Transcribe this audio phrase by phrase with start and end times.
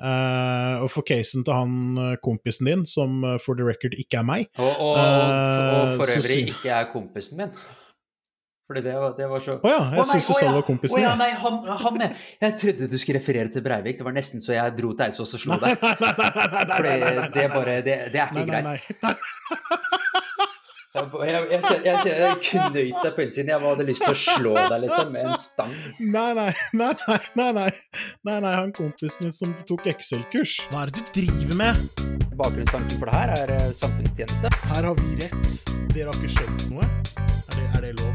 [0.00, 4.22] Uh, og for casen til han uh, kompisen din, som uh, for the record ikke
[4.22, 7.52] er meg Og, og, og for øvrig ikke er kompisen min.
[8.72, 10.54] Fordi det var, det var så Å oh ja, jeg oh, syns du sa det
[10.56, 11.04] var kompisen din.
[11.04, 13.98] Oh, ja, nei, han, han jeg, jeg trodde du skulle referere til Breivik.
[13.98, 15.82] Det var nesten så jeg dro til Eidsvoll og slo deg.
[16.72, 16.94] Fordi
[17.36, 18.88] det bare Det, det er ikke greit.
[20.92, 23.48] Jeg, jeg, jeg, jeg, jeg knøyt seg på innsiden.
[23.48, 25.72] Jeg hadde lyst til å slå deg liksom, med en stang.
[25.96, 27.70] Nei, nei, nei, nei, nei, nei,
[28.28, 30.58] nei, nei han kompisen min som tok Excel-kurs.
[30.68, 31.80] Hva er det du driver med?
[32.36, 34.52] Bakgrunnstanken for det her er uh, samfunnstjeneste.
[34.74, 35.64] Her har vi rett.
[35.94, 36.90] Dere har ikke skjønt noe.
[37.24, 38.12] Er det, er det lov?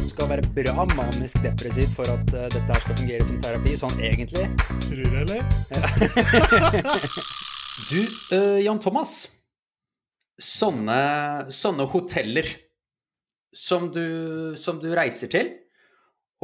[0.00, 3.76] Du skal være bra manisk depressiv for at uh, dette her skal fungere som terapi,
[3.84, 4.48] sånn egentlig.
[4.88, 5.44] Tror du, eller?
[7.92, 8.00] du,
[8.32, 9.18] uh, Jan Thomas
[10.42, 11.00] sånne,
[11.52, 12.48] sånne hoteller
[13.56, 15.52] som du, som du, reiser til,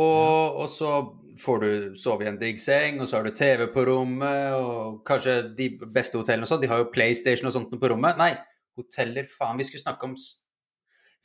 [0.01, 0.93] og, og, så
[1.41, 5.03] får du sove i en digg seng, og så har du TV på rommet, og
[5.09, 8.17] kanskje de beste hotellene og sånn, de har jo PlayStation og sånt på rommet.
[8.21, 8.33] Nei,
[8.81, 10.17] hoteller, faen, vi skulle snakke om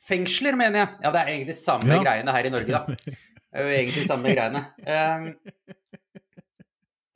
[0.04, 0.92] fengsler, mener jeg.
[1.06, 2.02] Ja, det er egentlig samme ja.
[2.04, 3.16] greiene her i Norge, da.
[3.48, 4.60] Det er jo egentlig samme greiene.
[4.84, 5.74] Um,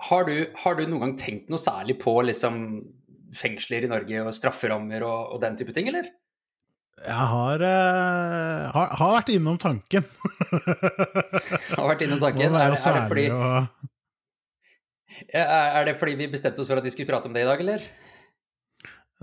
[0.08, 2.56] har, du, har du noen gang tenkt noe særlig på liksom
[3.36, 6.10] fengsler i Norge og strafferammer og, og den type ting, eller?
[7.02, 10.04] Jeg har, uh, har, har vært innom tanken.
[11.78, 12.52] har vært innom tanken?
[12.52, 13.26] Er, er, det fordi,
[15.32, 17.64] er det fordi vi bestemte oss for at vi skulle prate om det i dag,
[17.64, 17.86] eller?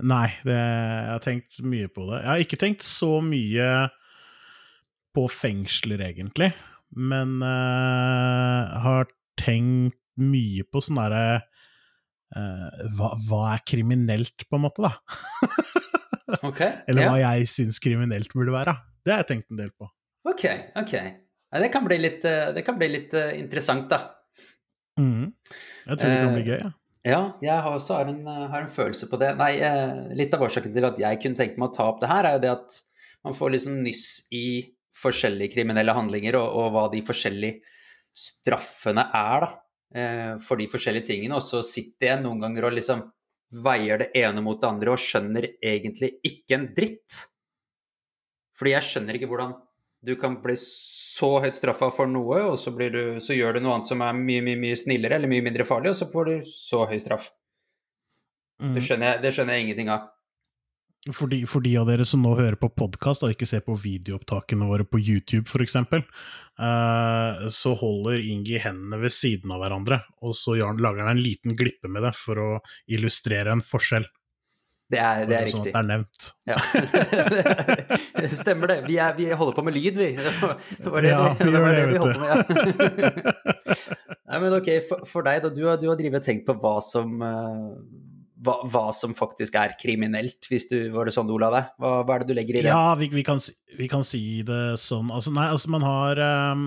[0.00, 2.20] Nei, det, jeg har tenkt mye på det.
[2.20, 3.70] Jeg har ikke tenkt så mye
[5.16, 6.50] på fengsler, egentlig,
[6.96, 9.08] men uh, har
[9.40, 11.40] tenkt mye på sånn derre
[12.30, 14.92] hva, hva, er kriminelt, på en måte, da?
[16.48, 18.76] okay, Eller hva jeg syns kriminelt burde være.
[19.04, 19.88] Det har jeg tenkt en del på.
[20.30, 20.44] Ok,
[20.78, 20.94] ok.
[21.50, 24.02] Ja, det kan bli litt, eh, det kan bli litt uh, interessant, da.
[25.00, 25.32] Mm.
[25.86, 26.74] Jeg tror det kan bli gøy, ja.
[27.00, 29.30] Ja, jeg har også har en, har en, følelse på det.
[29.38, 29.54] Nei,
[30.18, 32.36] litt av årsaken til at jeg kunne tenke meg å ta opp det her, er
[32.36, 32.74] jo det at
[33.24, 34.04] man får liksom nyss
[34.36, 34.44] i
[35.00, 37.64] forskjellige kriminelle handlinger, og, og hva de forskjellige
[38.12, 39.50] straffene er, da.
[39.90, 41.38] Eh, for de forskjellige tingene.
[41.38, 43.02] Og så sitter jeg noen ganger og liksom
[43.64, 47.16] veier det ene mot det andre og skjønner egentlig ikke en dritt.
[48.58, 49.56] Fordi jeg skjønner ikke hvordan
[50.06, 53.74] du kan bli så høyt straffa for noe, og så, du, så, gjør du noe
[53.76, 56.46] annet som er mye, mye, mye snillere eller mye mindre farlig, og så får du
[56.48, 57.26] så høy straff.
[58.62, 58.72] Mm.
[58.78, 60.06] Det, skjønner jeg, det skjønner jeg ingenting av.
[61.08, 63.72] For de, for de, av dere som nå hører på podkast og ikke ser på
[63.80, 65.96] videoopptakene våre på YouTube f.eks., uh,
[66.60, 71.56] eh, så holder Ingi hendene ved siden av hverandre, og så lager han en liten
[71.56, 72.50] glippe med det for å
[72.92, 74.04] illustrere en forskjell.
[74.90, 75.72] Det er, det er sånn riktig.
[75.72, 76.20] Sånn at det er nevnt.
[78.42, 78.78] Stemmer det.
[78.88, 80.08] Vi, er, vi, holder på med lyd, vi.
[80.82, 82.28] Det var det, ja, vi, det, var det, vi holdt på med.
[82.28, 82.36] Ja.
[84.30, 85.50] Nei, men ok, for, for deg, da.
[85.54, 87.78] Du har, du har drevet og tenkt på hva som uh,
[88.44, 91.56] hva, hva, som faktisk er kriminelt, hvis du var det sånn Olav?
[91.80, 92.72] Hva, hva, er det du legger i det?
[92.72, 93.40] Ja, vi, vi, kan,
[93.76, 95.12] vi kan, si det sånn.
[95.14, 96.22] Altså, nei, altså man har
[96.54, 96.66] um,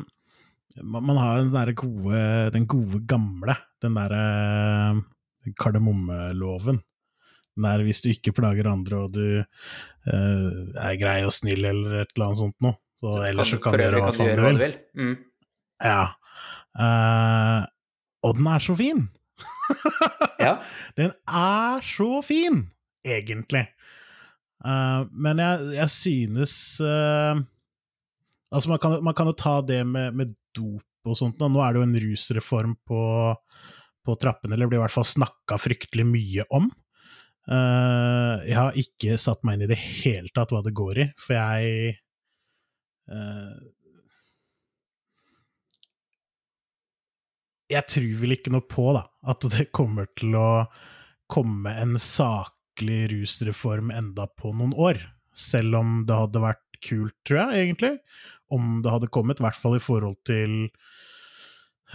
[0.82, 2.24] man, har den der gode,
[2.56, 4.24] den gode gamle, den derre
[5.00, 6.82] uh, kardemommeloven.
[7.64, 12.16] Der hvis du ikke plager andre og du uh, er grei og snill eller et
[12.16, 14.78] eller annet sånt noe, så, så ellers så kan du gjøre hva faen du vil.
[14.98, 15.18] Mm.
[15.84, 16.02] Ja.
[16.74, 17.62] Uh,
[18.24, 19.06] og den er så fin!
[20.42, 20.58] Ja.
[21.00, 22.66] Den er så fin,
[23.06, 23.66] egentlig.
[24.64, 27.42] Uh, men jeg, jeg synes uh,
[28.54, 31.42] Altså, man kan, man kan, jo ta det med, med dop og sånt.
[31.42, 33.02] Nå er det jo en rusreform på,
[34.06, 36.70] på trappene, eller blir i hvert fall snakka fryktelig mye om.
[37.50, 41.08] Uh, jeg har ikke satt meg inn i det hele tatt hva det går i,
[41.20, 41.98] for jeg
[47.74, 50.66] jeg tror vel ikke noe på da, at det kommer til å
[51.32, 55.02] komme en saklig rusreform enda på noen år.
[55.34, 57.96] Selv om det hadde vært kult, tror jeg, egentlig,
[58.54, 60.68] om det hadde kommet, i hvert fall i forhold til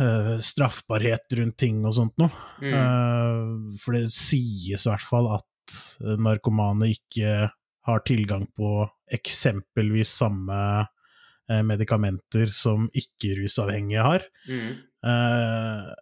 [0.00, 2.32] uh, straffbarhet rundt ting og sånt noe.
[2.62, 2.74] Mm.
[2.74, 5.78] Uh, for det sies i hvert fall at
[6.18, 7.50] narkomane ikke
[7.88, 14.26] har tilgang på eksempelvis samme uh, medikamenter som ikke-rusavhengige har.
[14.48, 14.87] Mm.
[15.06, 15.92] Uh,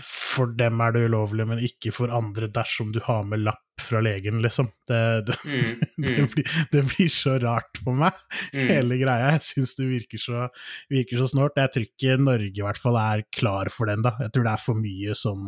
[0.00, 4.00] for dem er det ulovlig, men ikke for andre dersom du har med lapp fra
[4.04, 4.70] legen, liksom.
[4.88, 6.06] Det, det, mm, mm.
[6.06, 8.16] det, blir, det blir, så rart på meg,
[8.54, 8.70] mm.
[8.70, 9.34] hele greia.
[9.34, 10.46] Jeg syns det virker så,
[10.92, 11.60] virker så snålt.
[11.60, 14.14] Jeg tror ikke Norge i hvert fall er klar for den, da.
[14.22, 15.46] Jeg tror det er for mye sånn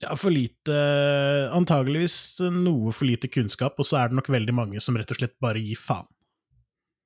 [0.00, 0.74] ja, for lite
[1.52, 5.20] Antageligvis noe for lite kunnskap, og så er det nok veldig mange som rett og
[5.20, 6.08] slett bare gir faen.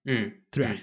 [0.07, 0.83] Mm, tror jeg.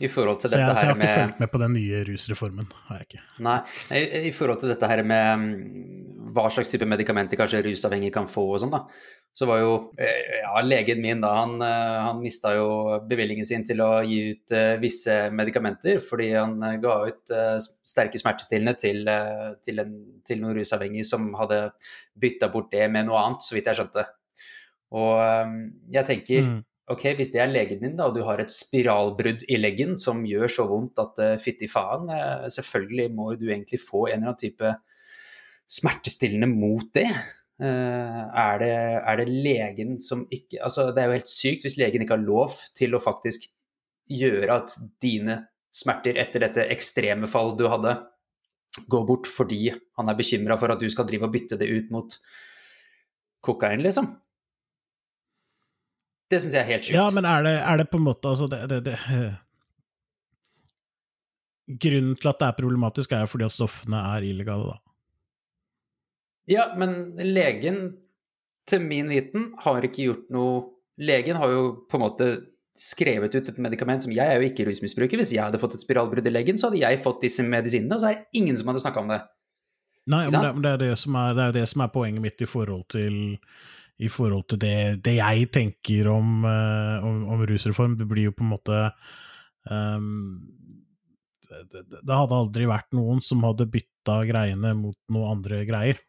[0.00, 1.72] I forhold til Så jeg, dette så jeg har ikke med fulgt med på den
[1.76, 2.68] nye rusreformen.
[2.88, 3.22] har jeg ikke.
[3.44, 3.56] Nei,
[4.28, 8.46] i, forhold til dette her med mm, hva slags type medikamenter kanskje rusavhengige kan få
[8.54, 8.84] og sånn, da.
[9.36, 12.70] Så var jo eh, ja, legen min da, han, eh, han mista jo
[13.10, 18.18] bevilgningen sin til å gi ut uh, visse medikamenter fordi han ga ut uh, sterke
[18.18, 19.94] smertestillende til, uh, til, en,
[20.26, 21.62] til noen rusavhengige som hadde
[22.18, 24.08] bytta bort det med noe annet, så vidt jeg skjønte.
[24.98, 25.22] Og
[25.94, 26.58] jeg tenker Mm.
[26.90, 30.24] Ok, hvis det er legen din, da, og du har et spiralbrudd i leggen som
[30.26, 34.32] gjør så vondt at uh, fytti faen, uh, selvfølgelig må du egentlig få en eller
[34.32, 34.72] annen type
[35.70, 37.06] smertestillende mot det.
[37.62, 38.74] Uh, er det.
[39.12, 42.24] Er det legen som ikke Altså, det er jo helt sykt hvis legen ikke har
[42.24, 43.44] lov til å faktisk
[44.10, 45.36] gjøre at dine
[45.70, 47.92] smerter etter dette ekstreme fall du hadde,
[48.90, 51.92] går bort fordi han er bekymra for at du skal drive og bytte det ut
[51.94, 52.16] mot
[53.46, 54.10] kokain, liksom.
[56.30, 56.96] Det syns jeg er helt sjukt.
[56.96, 59.38] Ja, men er det, er det på en måte altså det, det, eh,
[61.70, 64.80] Grunnen til at det er problematisk, er jo fordi at stoffene er illegale, da.
[66.50, 67.82] Ja, men legen,
[68.66, 70.60] til min viten, har ikke gjort noe
[71.00, 72.26] Legen har jo på en måte
[72.76, 75.16] skrevet ut et medikament som Jeg er jo ikke rusmisbruker.
[75.16, 78.02] Hvis jeg hadde fått et spiralbrudd i leggen, så hadde jeg fått disse medisinene, og
[78.02, 79.20] så er det ingen som hadde snakka om det.
[80.10, 82.44] Nei, men det, det, er det, som er, det er det som er poenget mitt
[82.44, 83.38] i forhold til,
[84.00, 87.98] i forhold til det, det jeg tenker om, eh, om, om rusreform.
[88.00, 88.78] Det blir jo på en måte
[89.68, 90.40] um,
[91.50, 96.00] det, det, det hadde aldri vært noen som hadde bytta greiene mot noe andre greier.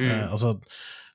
[0.00, 0.06] Mm.
[0.06, 0.54] Uh, altså,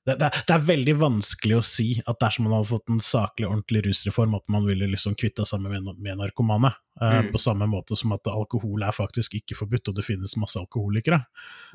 [0.05, 3.47] det, det, det er veldig vanskelig å si at dersom man hadde fått en saklig,
[3.49, 6.73] ordentlig rusreform, at man ville liksom kvitta seg med, med narkomane.
[7.01, 7.31] Uh, Mm.
[7.33, 11.19] På samme måte som at alkohol er faktisk ikke forbudt, og det finnes masse alkoholikere.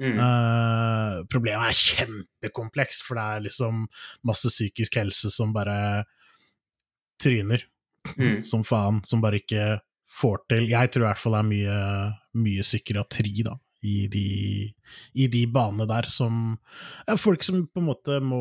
[0.00, 0.17] Mm.
[0.17, 3.85] Uh, problemet er kjempekomplekst, for det er liksom
[4.31, 6.06] masse psykisk helse som bare
[7.21, 7.67] tryner
[8.17, 8.43] Mm.
[8.50, 9.81] som faen, som bare ikke
[10.11, 11.81] får til Jeg tror i hvert fall det er mye,
[12.43, 14.25] mye psykiatri, da, i de,
[15.17, 16.59] i de banene der som
[17.09, 18.41] ja, Folk som på en måte må,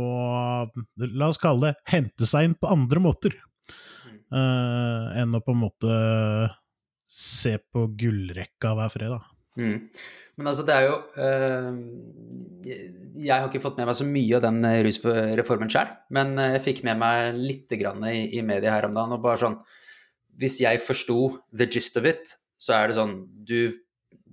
[1.00, 3.36] la oss kalle det, hente seg inn på andre måter.
[4.30, 5.94] eh, enn å på en måte
[7.10, 9.24] se på gullrekka hver fredag.
[9.60, 9.90] Mm.
[10.40, 11.80] Men altså, det er jo eh,
[13.18, 16.62] jeg- har ikke fått med meg så mye av den eh, rusreformen sjøl, men jeg
[16.68, 19.18] fikk med meg litt grann i, i media her om dagen.
[19.18, 19.58] og bare sånn,
[20.40, 23.74] Hvis jeg forsto the gist of it, så er det sånn du,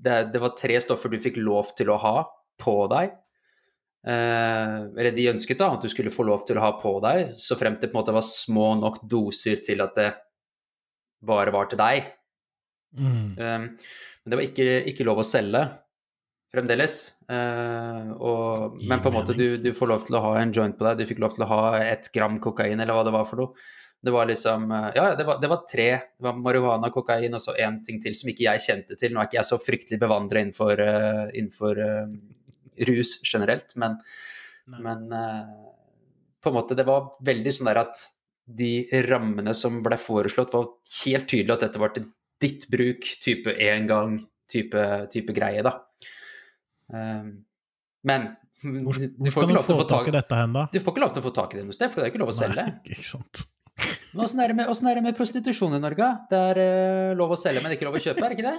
[0.02, 2.19] det, det var tre stoffer du fikk lov til å ha
[2.60, 3.14] på deg.
[4.06, 7.34] Eh, eller de ønsket da at du skulle få lov til å ha på deg,
[7.43, 10.12] så fremt det på en måte var små nok doser til at det
[11.26, 12.12] bare var til deg.
[12.96, 13.34] Mm.
[13.37, 13.64] Um,
[14.22, 15.64] men det var ikke, ikke lov å selge
[16.54, 16.94] fremdeles.
[17.26, 20.76] Uh, og, men på en måte du, du får lov til å ha en joint
[20.78, 23.26] på deg, du fikk lov til å ha ett gram kokain, eller hva det var
[23.28, 23.66] for noe.
[24.02, 25.88] Det var liksom uh, Ja, det var, det var tre.
[26.16, 29.14] Det var marihuana, kokain og så én ting til som ikke jeg kjente til.
[29.14, 32.10] Nå er ikke jeg så fryktelig bevandra innenfor, uh, innenfor uh,
[32.90, 33.96] rus generelt, men,
[34.76, 35.72] men uh,
[36.43, 38.04] på en måte det var veldig sånn der at
[38.46, 40.69] de rammene som ble foreslått, var
[41.02, 42.06] helt tydelig at dette var til
[42.43, 44.20] ditt bruk, type én gang,
[44.52, 45.72] type, type greie, da.
[46.93, 47.32] Um,
[48.06, 48.28] men
[48.62, 50.69] Hvor, du, hvor får skal du få få tak i dette hen, da?
[50.70, 52.12] du får ikke lov til å få tak i det noe sted, for det er
[52.14, 52.62] ikke lov å selge.
[52.70, 53.43] Nei, ikke sant.
[54.24, 56.10] Åssen er, er det med prostitusjon i Norge?
[56.30, 58.58] Det er uh, lov å selge, men ikke lov å kjøpe, er det ikke det?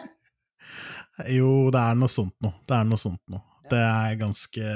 [1.33, 2.59] Jo, det er noe sånt noe.
[2.67, 3.43] Det er noe sånt noe.
[3.67, 4.73] Det er ganske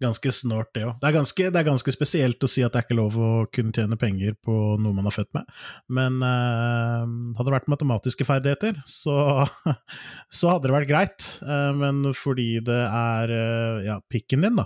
[0.00, 0.94] Ganske snålt, det òg.
[1.02, 3.98] Det, det er ganske spesielt å si at det er ikke lov å kunne tjene
[4.00, 5.50] penger på noe man er født med,
[5.92, 7.02] men eh,
[7.36, 9.44] hadde det vært matematiske ferdigheter, så,
[10.38, 11.28] så hadde det vært greit.
[11.44, 14.64] Eh, men fordi det er eh, ja, pikken din, da,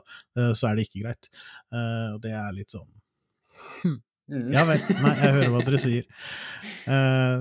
[0.54, 1.32] så er det ikke greit.
[1.74, 2.86] Eh, og det er litt sånn
[4.32, 4.48] Mm.
[4.54, 4.80] Ja vel.
[4.88, 6.06] Nei, jeg hører hva dere sier.
[6.88, 7.36] Eh,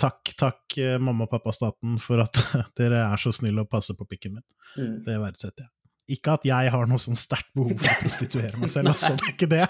[0.00, 2.42] takk, takk, eh, mamma og pappa-staten, for at
[2.80, 4.46] dere er så snille å passe på pikken min.
[4.76, 4.94] Mm.
[5.06, 5.72] Det verdsetter jeg.
[6.18, 9.12] Ikke at jeg har noe sånn sterkt behov for å prostituere meg selv, altså.
[9.18, 9.66] Det er ikke det.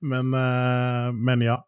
[0.12, 1.58] men, eh, men ja.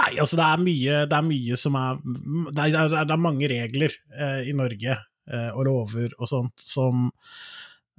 [0.00, 3.14] Nei, altså det er mye, det er mye som er Det er, det er, det
[3.14, 7.10] er mange regler eh, i Norge eh, og lover og sånt som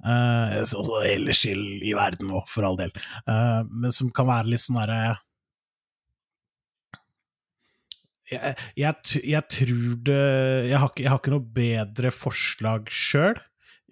[0.02, 1.54] eh, også ellers i,
[1.88, 5.14] i verden òg, for all del, Uh, men som kan være litt sånn derre
[8.32, 10.20] jeg, jeg, jeg tror det
[10.70, 13.38] jeg har, jeg har ikke noe bedre forslag sjøl,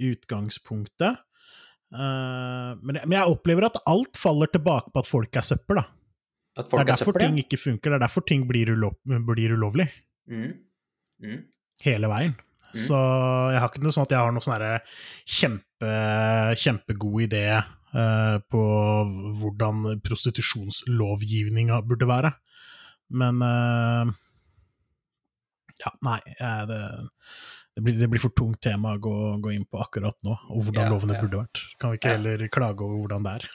[0.01, 1.21] i utgangspunktet.
[1.91, 5.89] Uh, men, men jeg opplever at alt faller tilbake på at folk er søppel, da.
[6.57, 7.45] Det er er derfor søppel, ting ja.
[7.45, 8.97] ikke funker, det er derfor ting blir, ulov,
[9.29, 9.87] blir ulovlig.
[10.31, 10.55] Mm.
[11.23, 11.43] Mm.
[11.85, 12.35] Hele veien.
[12.71, 12.81] Mm.
[12.87, 12.99] Så
[13.55, 14.65] jeg har ikke noe sånn at jeg har noe sånn
[15.27, 15.93] kjempe,
[16.61, 18.65] kjempegod idé uh, på
[19.41, 22.35] hvordan prostitusjonslovgivninga burde være.
[23.11, 24.11] Men uh,
[25.81, 26.79] ja, nei, eh, det,
[27.75, 30.67] det, blir, det blir for tungt tema å gå, gå inn på akkurat nå, og
[30.67, 31.23] hvordan Ja, lovene ja.
[31.25, 31.63] burde vært.
[31.81, 32.19] Kan vi ikke Ja.
[32.19, 33.49] heller klage over hvordan det er?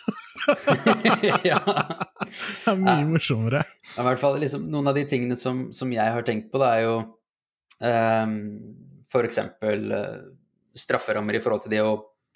[1.52, 1.60] ja.
[1.66, 3.62] Det er mye morsommere.
[3.96, 6.72] I hvert fall liksom, noen av de tingene som, som jeg har tenkt på, det
[6.74, 6.96] er jo
[7.86, 8.36] um,
[9.16, 9.40] f.eks.
[9.64, 10.34] Uh,
[10.76, 11.96] strafferammer i forhold til det å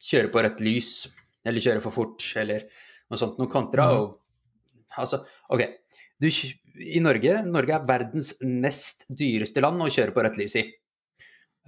[0.09, 0.93] kjøre på rødt lys,
[1.47, 2.65] eller kjøre for fort, eller
[3.09, 3.89] noe sånt noe kontra.
[3.91, 4.01] Mm.
[4.01, 5.21] Og, altså,
[5.51, 5.65] ok.
[6.19, 10.65] Du, I Norge Norge er verdens nest dyreste land å kjøre på rødt lys i.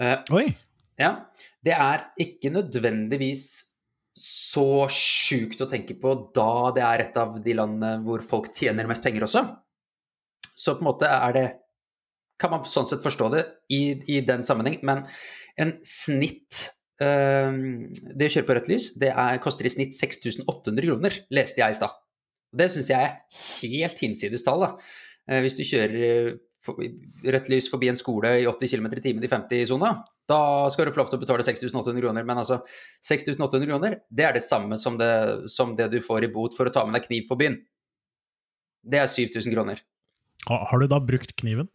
[0.01, 0.45] Uh, Oi!
[1.01, 1.11] ja,
[1.63, 3.45] det er ikke nødvendigvis
[4.17, 8.89] så sjukt å tenke på da det er et av de landene hvor folk tjener
[8.89, 9.45] mest penger også.
[10.51, 11.45] Så på en måte er det
[12.41, 15.05] Kan man sånn sett forstå det i, i den sammenheng, men
[15.61, 16.63] en snitt
[17.03, 17.51] eh,
[18.17, 21.75] Det å kjøre på rødt lys, det er, koster i snitt 6800 kroner, leste jeg
[21.75, 21.97] i stad.
[22.51, 24.65] Det syns jeg er helt hinsides tall.
[25.29, 26.31] Eh, hvis du kjører eh,
[26.61, 26.81] for,
[27.25, 29.91] rødt lys forbi en skole i 80 km i timen i 50-sona,
[30.29, 32.27] da skal du få lov til å betale 6800 kroner.
[32.27, 32.61] Men altså,
[33.07, 35.11] 6800 kroner, det er det samme som det,
[35.51, 37.59] som det du får i bot for å ta med deg kniv på byen.
[38.81, 39.81] Det er 7000 kroner.
[40.49, 41.69] Har du da brukt kniven?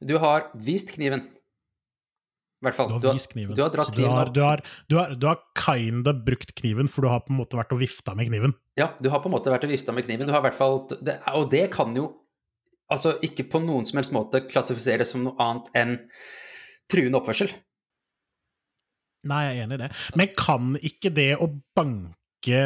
[0.00, 1.26] Du har vist kniven.
[2.56, 2.88] I hvert fall.
[2.88, 3.54] Du har vist kniven.
[3.54, 6.54] du har dratt Så du kniven har, du, har, du, har, du har kinda brukt
[6.56, 8.56] kniven, for du har på en måte vært og vifta med kniven.
[8.80, 10.28] Ja, du har på en måte vært og vifta med kniven.
[10.28, 12.08] Du har i hvert fall det, Og det kan jo
[12.92, 15.96] altså ikke på noen som helst måte klassifiseres som noe annet enn
[16.90, 17.50] truende oppførsel.
[19.26, 19.90] Nei, jeg er enig i det.
[20.18, 22.14] Men kan ikke det å banke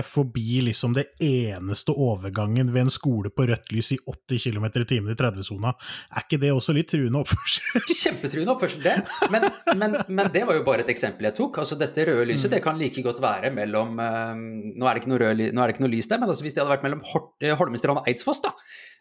[0.04, 4.84] forbi liksom det eneste overgangen ved en skole på rødt lys i 80 km i
[4.84, 5.72] timen i 30-sona,
[6.16, 7.80] er ikke det også litt truende oppførsel?
[8.02, 8.96] Kjempetruende oppførsel, det.
[9.32, 9.46] Men,
[9.80, 11.58] men, men det var jo bare et eksempel jeg tok.
[11.62, 12.54] Altså Dette røde lyset Mm.
[12.56, 14.34] det kan like godt være mellom eh,
[14.76, 16.44] Nå er det ikke noe, rød, nå er det ikke noe lys der, men altså
[16.44, 17.02] hvis det hadde vært mellom
[17.40, 18.52] eh, Holmestrand og Eidsfoss, da,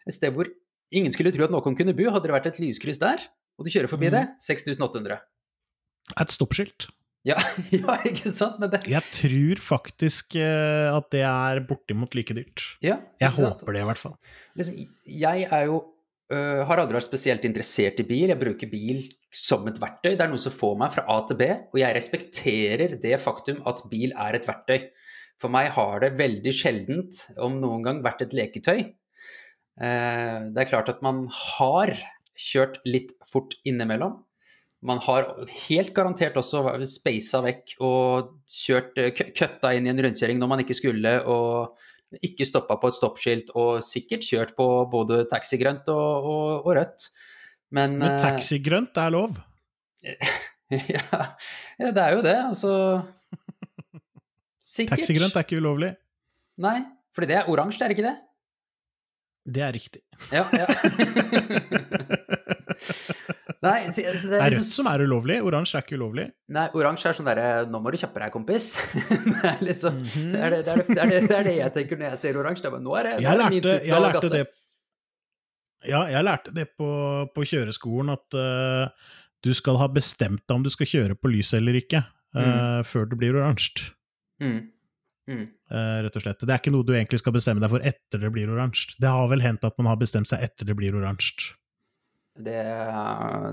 [0.06, 0.48] et sted hvor
[0.92, 3.20] ingen skulle tro at noen kunne bo, hadde det vært et lyskryss der,
[3.58, 4.16] og du kjører forbi Mm.
[4.16, 5.18] det, 6800.
[6.20, 6.88] Et stoppskilt.
[7.26, 7.36] Ja,
[7.74, 8.56] ja, ikke sant?
[8.62, 12.64] Men det Jeg tror faktisk eh, at det er bortimot like dyrt.
[12.84, 13.60] ja, Jeg sant?
[13.60, 14.14] håper det, i hvert fall.
[14.56, 15.80] liksom, jeg er jo
[16.32, 18.30] uh, har aldri vært spesielt interessert i bil.
[18.32, 19.02] Jeg bruker bil
[19.34, 20.14] som et verktøy.
[20.14, 23.60] Det er noe som får meg fra A til B, og jeg respekterer det faktum
[23.68, 24.88] at bil er et verktøy.
[25.40, 28.80] For meg har det veldig sjeldent, om noen gang, vært et leketøy.
[29.80, 31.94] Uh, det er klart at man har
[32.40, 34.22] kjørt litt fort innimellom.
[34.80, 35.26] Man har
[35.68, 40.62] helt garantert også speisa vekk og kjørt eh, køtta inn i en rundkjøring når man
[40.62, 46.30] ikke skulle, og ikke stoppa på et stoppskilt, og sikkert kjørt på både taxigrønt og,
[46.30, 47.10] og, og rødt.
[47.76, 49.36] Men, Men eh, taxigrønt er lov.
[50.96, 51.04] ja,
[51.76, 52.72] ja, det er jo det, altså
[54.72, 54.96] Sikkert.
[54.96, 55.92] Taxigrønt er ikke ulovlig.
[56.64, 56.78] Nei,
[57.14, 58.16] fordi det er oransje, er det ikke det?
[59.50, 60.02] Det er riktig.
[60.32, 60.66] Ja, ja.
[63.60, 66.24] Nei, så, så Det er liksom- rødt som er ulovlig, oransje er ikke ulovlig.
[66.48, 68.70] Nei, oransje er sånn derre Nå må du kjappe deg, kompis.
[68.94, 71.44] det, er liksom, mm det, er det, det, er det, det, er det, det er
[71.44, 72.64] det jeg tenker når jeg ser oransje.
[72.64, 74.42] Det er bare, Nå er det, Jeg lærte, det min jeg lærte det
[75.90, 76.88] Ja, jeg lærte det på,
[77.36, 79.12] på kjøreskolen, at uh,
[79.44, 82.02] du skal ha bestemt deg om du skal kjøre på lyset eller ikke,
[82.36, 83.86] eh, før det blir oransje.
[84.44, 84.58] Mm.
[85.30, 85.46] Mm.
[85.72, 86.42] Uh, rett og slett.
[86.44, 88.98] Det er ikke noe du egentlig skal bestemme deg for etter det blir oransje.
[89.00, 91.54] Det har vel hendt at man har bestemt seg etter det blir oransje.
[92.44, 92.60] Det,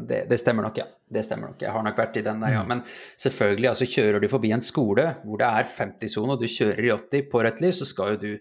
[0.09, 0.87] det, det stemmer nok, ja.
[1.07, 1.61] Det stemmer nok.
[1.63, 2.63] Jeg har nok vært i den der, ja.
[2.63, 2.71] Mm.
[2.73, 2.83] Men
[3.19, 6.93] selvfølgelig, altså kjører du forbi en skole hvor det er 50-sone, og du kjører i
[6.95, 8.31] 80 på rødt lys, så skal jo du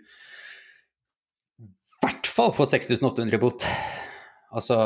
[1.67, 1.69] i
[2.05, 3.67] hvert fall få 6800 i bot.
[4.55, 4.77] Altså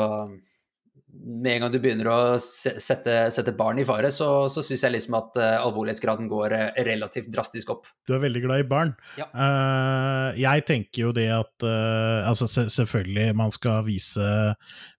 [1.11, 4.93] Med en gang du begynner å sette, sette barn i fare, så, så syns jeg
[4.95, 7.89] liksom at uh, alvorlighetsgraden går eh, relativt drastisk opp.
[8.07, 8.93] Du er veldig glad i barn.
[9.19, 9.27] Ja.
[9.35, 14.29] Uh, jeg tenker jo det at Altså, se- selvfølgelig, man skal vise,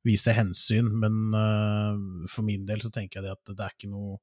[0.04, 1.33] vise hensyn, men
[2.31, 4.19] for min del så tenker jeg det at det er ikke noe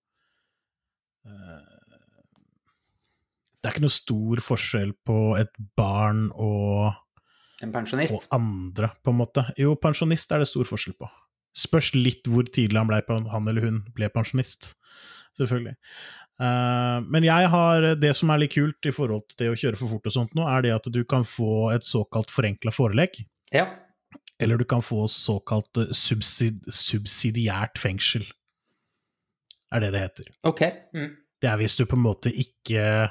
[3.59, 6.93] Det er ikke noe stor forskjell på et barn og,
[7.65, 8.13] En pensjonist.
[8.15, 9.43] og andre, på en måte.
[9.59, 11.09] Jo, pensjonist er det stor forskjell på.
[11.59, 13.01] Spørs litt hvor tidlig han, ble,
[13.33, 14.73] han eller hun ble pensjonist,
[15.39, 15.75] selvfølgelig.
[16.39, 19.79] Eh, men jeg har det som er litt kult i forhold til det å kjøre
[19.81, 23.19] for fort og sånt nå, er det at du kan få et såkalt forenkla forelegg,
[23.51, 23.65] Ja.
[24.39, 28.23] eller du kan få såkalt eh, subsid subsidiært fengsel.
[29.73, 30.29] Er det det heter.
[30.49, 30.61] Ok.
[30.95, 31.11] Mm.
[31.39, 33.09] Det er hvis du på en måte ikke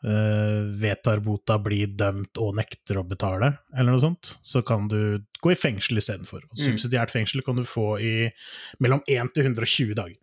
[0.00, 5.52] vedtar bota, blir dømt og nekter å betale, eller noe sånt, så kan du gå
[5.52, 6.46] i fengsel istedenfor.
[6.48, 6.60] Mm.
[6.62, 8.14] Subsidiært fengsel kan du få i
[8.80, 10.16] mellom 1 til 120 dager.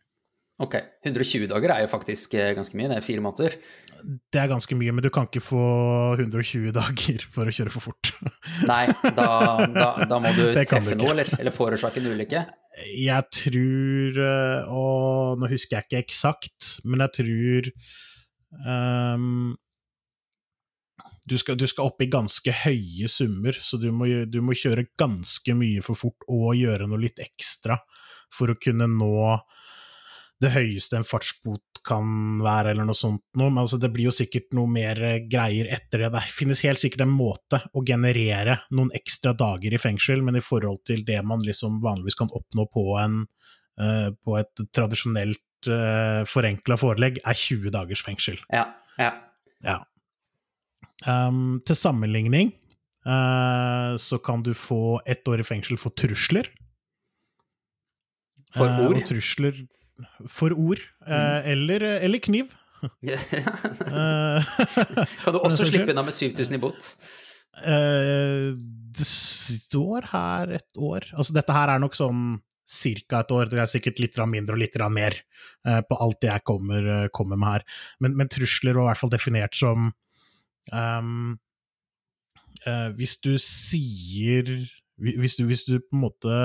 [0.57, 0.79] Ok.
[1.05, 2.89] 120 dager er jo faktisk eh, ganske mye.
[2.89, 3.57] Det er fire måneder.
[4.33, 5.65] Det er ganske mye, men du kan ikke få
[6.17, 8.11] 120 dager for å kjøre for fort.
[8.65, 9.27] Nei, da,
[9.73, 12.43] da, da må du treffe kan du noe, eller, eller forårsake en ulykke.
[12.93, 17.71] Jeg tror eh, Og nå husker jeg ikke eksakt, men jeg tror
[18.65, 19.55] ehm,
[21.27, 24.89] du, skal, du skal opp i ganske høye summer, så du må, du må kjøre
[24.99, 27.79] ganske mye for fort og gjøre noe litt ekstra
[28.33, 29.17] for å kunne nå
[30.43, 33.49] det høyeste en fartsbot kan være, eller noe sånt noe.
[33.49, 36.11] Men altså, det blir jo sikkert noe mer eh, greier etter det.
[36.13, 40.43] Det finnes helt sikkert en måte å generere noen ekstra dager i fengsel, men i
[40.43, 43.21] forhold til det man liksom vanligvis kan oppnå på, en,
[43.81, 48.41] uh, på et tradisjonelt uh, forenkla forelegg, er 20 dagers fengsel.
[48.53, 48.67] Ja.
[48.99, 49.13] ja.
[49.65, 49.79] Ja.
[51.05, 52.55] Um, til sammenligning
[53.05, 56.49] uh, så kan du få ett år i fengsel for trusler.
[58.55, 58.87] For ord?
[58.87, 59.01] ord?
[59.01, 59.59] og trusler
[60.29, 62.53] for ord, eh, eller, eller kniv.
[63.87, 64.43] Eh,
[65.23, 66.91] kan du også slippe unna med 7000 i bot?
[67.65, 68.51] eh,
[68.97, 72.35] det står her et år Altså, dette her er nok sånn
[72.67, 75.15] cirka et år, det er sikkert litt mindre og litt mer
[75.65, 77.65] eh, på alt det jeg kommer, eh, kommer med her.
[78.03, 79.93] Men, men trusler var i hvert fall definert som
[80.73, 81.37] ehm,
[82.67, 84.55] uh, Hvis du sier
[84.97, 86.37] hvis du, hvis du på en måte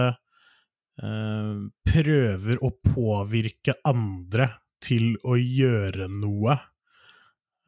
[1.01, 1.55] uh,
[1.89, 4.51] prøver å påvirke andre
[4.83, 6.59] til å gjøre noe,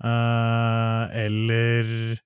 [0.05, 2.21] uh, eller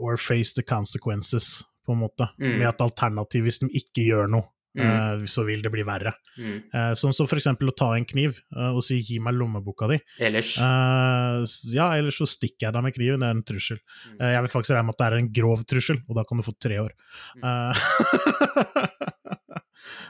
[0.00, 2.24] Or face the consequences, på en måte.
[2.40, 2.54] Mm.
[2.56, 4.84] Med et alternativ hvis de ikke gjør noe, Mm.
[4.84, 6.12] eh, så vil det bli verre.
[6.36, 6.56] Mm.
[6.68, 9.88] Eh, sånn som for eksempel å ta en kniv eh, og si 'gi meg lommeboka
[9.88, 10.00] di'.
[10.20, 13.78] Ellers Eh, ja, ellers så stikker jeg deg med kniven, det er en trussel.
[13.80, 14.20] Mm.
[14.20, 16.38] Eh, jeg vil faktisk regne med at det er en grov trussel, og da kan
[16.38, 16.92] du få tre år.
[17.36, 17.72] Mm.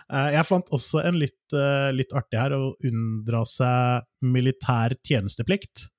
[0.07, 1.53] Jeg fant også en litt,
[1.93, 5.91] litt artig her, å unndra seg militær tjenesteplikt.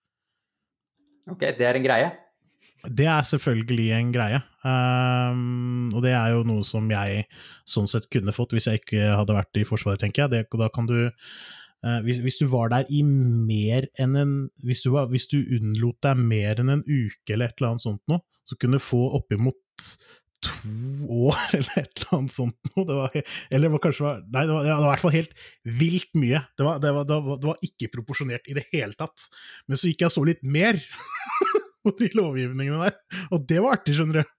[1.27, 2.07] Ok, det er en greie.
[2.87, 7.25] Det er selvfølgelig en greie, Um, og det er jo noe som jeg
[7.69, 10.33] sånn sett kunne fått hvis jeg ikke hadde vært i Forsvaret, tenker jeg.
[10.33, 14.83] Det, da kan du uh, hvis, hvis du var der i mer enn en hvis
[14.83, 18.03] du, var, hvis du unnlot deg mer enn en uke eller et eller annet sånt
[18.11, 19.61] noe, så kunne du få oppimot
[20.43, 20.69] to
[21.27, 22.85] år eller et eller annet sånt noe.
[22.87, 23.15] Det var,
[23.53, 25.37] eller var kanskje Nei, det var, det var i hvert fall helt
[25.79, 26.43] vilt mye.
[26.57, 29.29] Det var, det, var, det, var, det var ikke proporsjonert i det hele tatt.
[29.67, 30.81] Men så gikk jeg og så litt mer
[31.87, 34.35] på de lovgivningene der, og det var artig, skjønner du.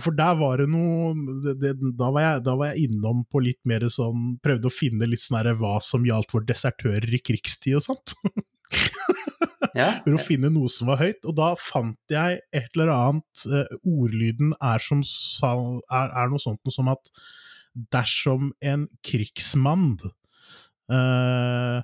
[0.00, 1.10] For der var det noe
[1.44, 4.72] det, det, da, var jeg, da var jeg innom på litt mer sånn Prøvde å
[4.72, 8.16] finne litt sånn her hva som gjaldt for desertører i krigstid og sånt.
[9.72, 9.86] Ja.
[10.04, 13.70] For å finne noe som var høyt, og da fant jeg et eller annet eh,
[13.88, 15.00] Ordlyden er, som,
[15.88, 17.08] er, er noe sånt noe som at
[17.94, 19.94] dersom en krigsmann
[20.92, 21.78] eh,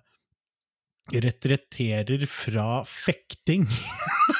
[1.08, 3.64] retretterer fra fekting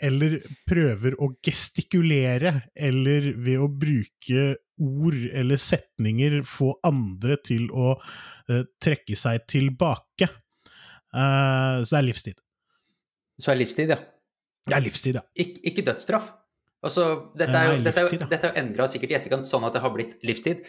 [0.00, 7.94] eller prøver å gestikulere, eller ved å bruke ord eller setninger få andre til å
[7.96, 10.30] uh, trekke seg tilbake.
[11.12, 12.42] Uh, så det er livstid.
[13.40, 14.00] Så er livstid, ja.
[14.68, 15.24] Det er livstid, ja.
[15.40, 16.30] Ik ikke dødsstraff.
[16.84, 18.28] Altså, dette er jo, Nei, livstid, ja.
[18.30, 20.64] dette er jo endra sikkert i etterkant, sånn at det har blitt livstid.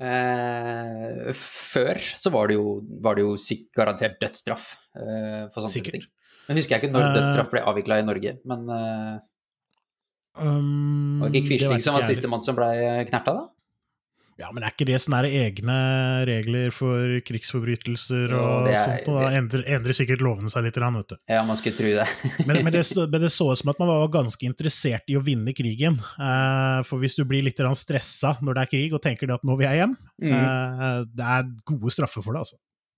[0.00, 3.34] Eh, før så var det jo, var det jo
[3.76, 5.98] garantert dødsstraff eh, for sånne Sikkert.
[6.00, 6.06] ting.
[6.48, 9.20] Jeg husker ikke når Eh, dødsstraff ble avvikla i Norge, men eh,
[10.32, 12.68] Um, var det ikke Quisling som var sistemann som ble
[13.10, 13.42] knerta, da?
[14.40, 15.74] Ja, men er ikke det sånne egne
[16.26, 19.10] regler for krigsforbrytelser og er- sånt?
[19.12, 21.16] Og da endrer, endrer sikkert lovene seg litt, vet du.
[21.28, 22.08] Ja, man skulle tro det.
[22.48, 25.22] Men, men, det, men det så ut som at man var ganske interessert i å
[25.22, 26.00] vinne krigen.
[26.16, 29.54] Eh, for hvis du blir litt stressa når det er krig, og tenker at nå
[29.60, 32.56] vil jeg hjem, Mm, eh, det er gode straffer for det, altså.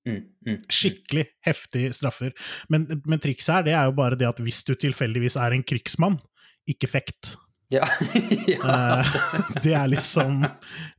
[0.08, 0.58] Mm, mm.
[0.72, 2.34] Skikkelig heftige straffer.
[2.72, 5.66] Men, men trikset her, det er jo bare det at hvis du tilfeldigvis er en
[5.66, 6.20] krigsmann,
[6.70, 7.34] ikke fekt.
[7.72, 7.88] Ja.
[8.46, 9.00] ja.
[9.00, 9.14] Eh,
[9.64, 10.44] det er liksom,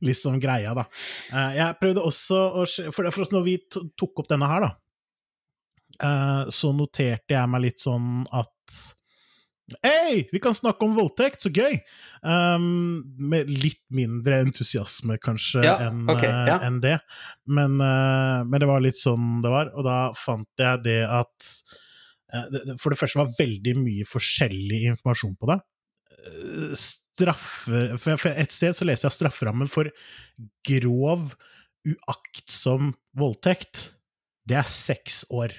[0.04, 0.86] liksom greia, da.
[1.32, 4.72] Eh, jeg prøvde også å For, for oss når vi tok opp denne her, da,
[6.02, 8.52] eh, så noterte jeg meg litt sånn at
[9.82, 11.80] Hei, vi kan snakke om voldtekt, så gøy!
[12.22, 16.58] Um, med litt mindre entusiasme, kanskje, Ja, enn okay, eh, ja.
[16.68, 16.92] en det.
[17.50, 21.50] Men, uh, men det var litt sånn det var, og da fant jeg det at
[22.30, 25.58] uh, det- For det første var veldig mye forskjellig informasjon på det.
[26.78, 29.90] Straffe For for et sted så leste jeg strafferammen for
[30.66, 31.34] grov,
[31.86, 33.88] uaktsom voldtekt.
[34.46, 35.54] Det er seks år.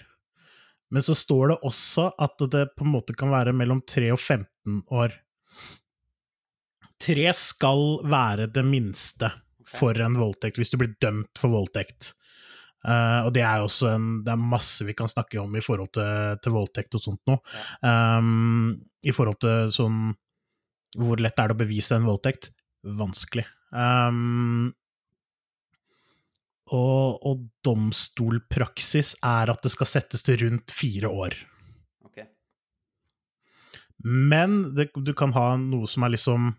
[0.94, 4.22] Men så står det også at det på en måte kan være mellom 3 og
[4.22, 5.16] 15 år.
[7.04, 9.30] 3 skal være det minste
[9.68, 12.14] for en voldtekt, hvis du blir dømt for voldtekt.
[12.88, 15.90] Uh, og det er også en Det er masse vi kan snakke om i forhold
[15.98, 17.42] til, til voldtekt og sånt noe.
[17.82, 20.14] Um, I forhold til sånn
[20.96, 22.52] Hvor lett er det å bevise en voldtekt?
[22.86, 23.48] Vanskelig.
[23.74, 24.70] Um,
[26.74, 31.36] og, og domstolpraksis er at det skal settes til rundt fire år.
[32.10, 32.28] Okay.
[34.04, 36.52] Men det, du kan ha noe som er liksom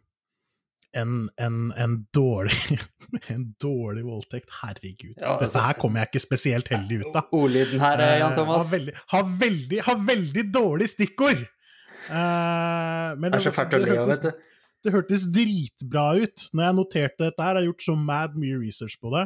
[0.96, 2.78] en, en, en dårlig
[3.32, 4.50] En dårlig voldtekt.
[4.62, 5.14] Herregud.
[5.16, 7.30] Ja, altså- Dette her kommer jeg ikke spesielt heldig ut av.
[7.32, 8.58] Ordlyden her, eh, Jan Eh, Thomas.
[8.68, 11.40] Har veldig, har veldig, har veldig dårlig stikkord!
[12.08, 14.44] Eh, men Det er så fælt å le av, vet du.
[14.84, 17.56] det hørtes dritbra ut når jeg noterte dette her.
[17.56, 19.24] Jeg har gjort så mad mye research på det.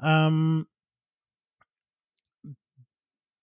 [0.00, 0.64] Um,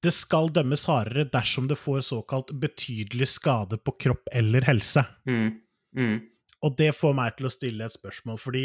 [0.03, 5.03] det skal dømmes hardere dersom det får såkalt betydelig skade på kropp eller helse.
[5.27, 5.49] Mm.
[5.97, 6.15] Mm.
[6.63, 8.63] Og det får meg til å stille et spørsmål, fordi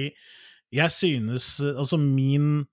[0.74, 2.64] jeg synes Altså, min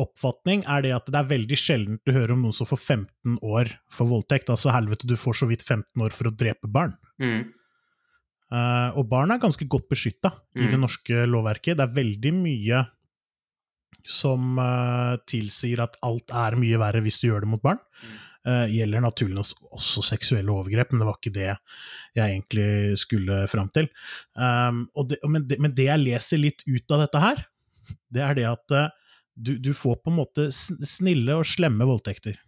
[0.00, 3.34] oppfatning er det at det er veldig sjeldent du hører om noen som får 15
[3.44, 4.48] år for voldtekt.
[4.50, 6.94] Altså, helvete, du får så vidt 15 år for å drepe barn.
[7.20, 7.50] Mm.
[8.52, 10.82] Uh, og barn er ganske godt beskytta i det Mm.
[10.86, 11.76] norske lovverket.
[11.76, 12.80] Det er veldig mye
[14.08, 17.80] som uh, tilsier at alt er mye verre hvis du gjør det mot barn.
[18.02, 18.20] Mm.
[18.42, 21.50] Uh, gjelder naturlig nok også seksuelle overgrep, men det var ikke det
[22.18, 23.86] jeg egentlig skulle fram til.
[24.34, 27.44] Um, det, men, det, men det jeg leser litt ut av dette her,
[28.12, 28.88] det er det at uh,
[29.34, 32.40] du, du får på en måte snille og slemme voldtekter.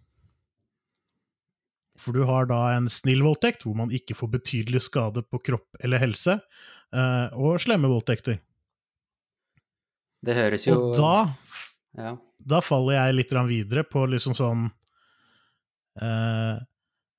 [2.03, 5.79] For du har da en snill voldtekt, hvor man ikke får betydelig skade på kropp
[5.79, 6.35] eller helse,
[7.39, 8.41] og slemme voldtekter.
[10.25, 11.17] Det høres jo Og da
[11.95, 12.15] ja.
[12.43, 14.65] da faller jeg litt videre på liksom sånn
[16.03, 16.57] eh,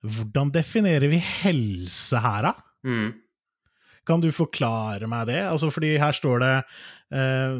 [0.06, 2.52] Hvordan definerer vi helse her, da?
[2.86, 3.14] Mm.
[4.06, 5.40] Kan du forklare meg det?
[5.48, 6.52] Altså, fordi her står det
[7.18, 7.56] eh,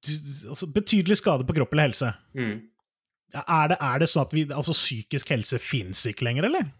[0.00, 0.12] du,
[0.48, 2.14] altså, Betydelig skade på kropp eller helse.
[2.38, 2.54] Mm.
[3.38, 6.70] Er det, er det sånn at vi, altså, psykisk helse fins ikke lenger, eller?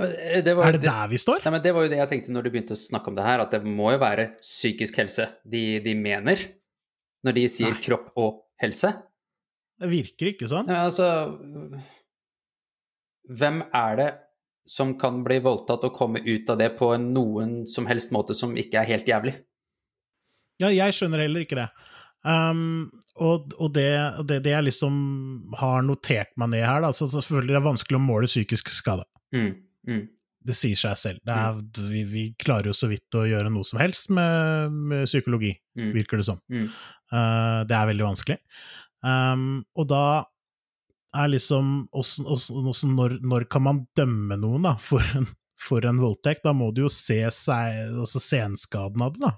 [0.00, 1.42] Eh, Det var, Er det der vi står?
[1.44, 3.26] Nei, men det var jo det jeg tenkte når du begynte å snakke om det
[3.26, 6.46] her, at det må jo være psykisk helse de, de mener
[7.26, 7.82] når de sier Nei.
[7.84, 8.94] kropp og helse.
[9.80, 10.68] Det virker ikke sånn.
[10.72, 11.06] Ja, altså
[13.30, 14.08] Hvem er det
[14.70, 18.56] som kan bli voldtatt og komme ut av det på noen som helst måte som
[18.58, 19.34] ikke er helt jævlig?
[20.60, 21.68] Ja, jeg skjønner heller ikke det.
[22.20, 23.88] Um, og og det,
[24.28, 24.94] det, det jeg liksom
[25.56, 29.06] har notert meg ned her, da, så selvfølgelig er det vanskelig å måle psykisk skade.
[29.32, 29.54] Mm,
[29.88, 30.02] mm,
[30.50, 31.22] Det sier seg selv.
[31.24, 35.08] Det er, vi, vi klarer jo så vidt å gjøre noe som helst med, med
[35.08, 36.40] psykologi, mm, virker det som.
[36.52, 36.68] mm.
[37.10, 38.36] Uh, det er veldig vanskelig.
[39.00, 40.04] Um, og da
[41.16, 45.26] er liksom også, også, også når, når kan man dømme noen da, for en,
[45.58, 46.44] for en voldtekt?
[46.44, 49.32] Da må du jo se seg, altså senskaden av det, da.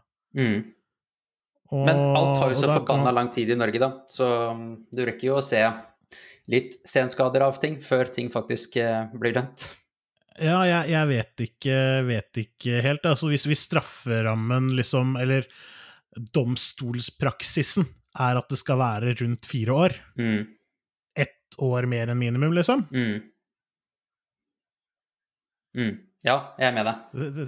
[1.72, 1.78] Mm.
[1.78, 3.90] Og, Men alt tar jo så forbanna kan lang tid i Norge, da.
[4.12, 5.62] Så um, du rekker jo å se
[6.52, 9.64] litt senskader av ting før ting faktisk eh, blir dømt.
[10.42, 11.76] Ja, jeg, jeg vet, ikke,
[12.08, 13.04] vet ikke helt.
[13.08, 15.46] Altså, hvis, hvis strafferammen, liksom, eller
[16.34, 17.86] domstolspraksisen,
[18.20, 20.42] er at det skal være rundt fire år, Mm,
[21.16, 23.14] ett år mer enn minimum, liksom mm.
[25.76, 25.94] Mm.
[26.24, 26.98] Ja, jeg er med deg.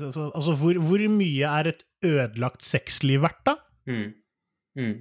[0.01, 3.59] Altså, altså hvor, hvor mye er et ødelagt sexliv verdt, da?
[3.89, 4.09] Mm.
[4.79, 4.95] Mm.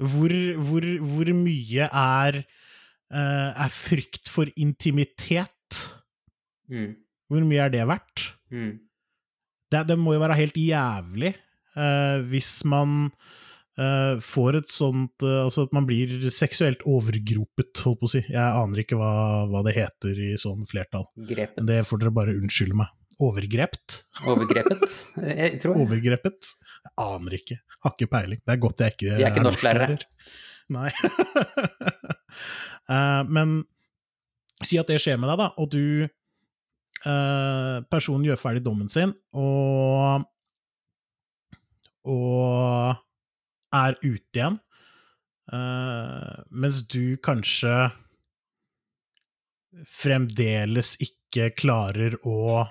[0.00, 0.34] Hvor,
[0.68, 2.40] hvor, hvor mye er,
[3.12, 5.84] eh, er frykt for intimitet?
[6.70, 6.94] Mm.
[7.30, 8.26] Hvor mye er det verdt?
[8.50, 8.80] Mm.
[9.70, 11.36] det, det må jo være helt jævlig
[11.78, 13.10] uh, hvis man
[13.78, 18.24] uh, får et sånt uh, Altså at man blir seksuelt overgropet, holdt på å si.
[18.26, 19.12] Jeg aner ikke hva,
[19.50, 21.06] hva det heter i sånn flertall.
[21.28, 21.62] Grepet.
[21.66, 22.90] Det får dere bare unnskylde meg.
[23.20, 23.98] Overgrept?
[24.24, 25.84] Overgrepet, jeg tror jeg.
[25.84, 26.54] Overgrepet?
[26.86, 27.58] Jeg aner ikke.
[27.84, 28.40] Har ikke peiling.
[28.44, 29.98] Det er godt jeg ikke Vi er ikke norsklærere.
[30.70, 30.88] Nei.
[32.88, 33.60] uh, men
[34.64, 39.14] si at det skjer med deg, da, og du uh, Personen gjør ferdig dommen sin,
[39.36, 40.26] og
[42.10, 42.96] og
[43.76, 44.56] er ute igjen,
[45.52, 47.90] uh, mens du kanskje
[49.86, 52.64] fremdeles ikke klarer å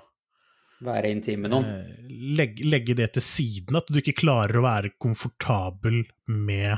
[0.85, 1.65] Være intim med noen.
[1.67, 6.77] eh, legge, legge det til siden, at du ikke klarer å være komfortabel med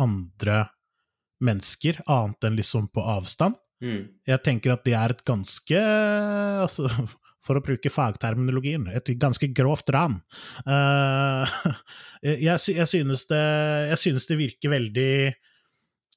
[0.00, 0.64] andre
[1.42, 3.58] mennesker, annet enn liksom på avstand.
[3.82, 4.06] Mm.
[4.30, 5.78] Jeg tenker at det er et ganske
[6.62, 6.86] altså,
[7.42, 10.20] For å bruke fagterminologien, et ganske grovt ran.
[10.62, 11.42] Uh,
[12.22, 13.42] jeg, jeg, synes det,
[13.90, 15.14] jeg synes det virker veldig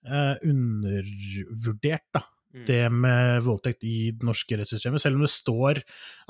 [0.06, 2.22] uh, undervurdert, da.
[2.64, 5.82] Det med voldtekt i det norske rettssystemet, selv om det står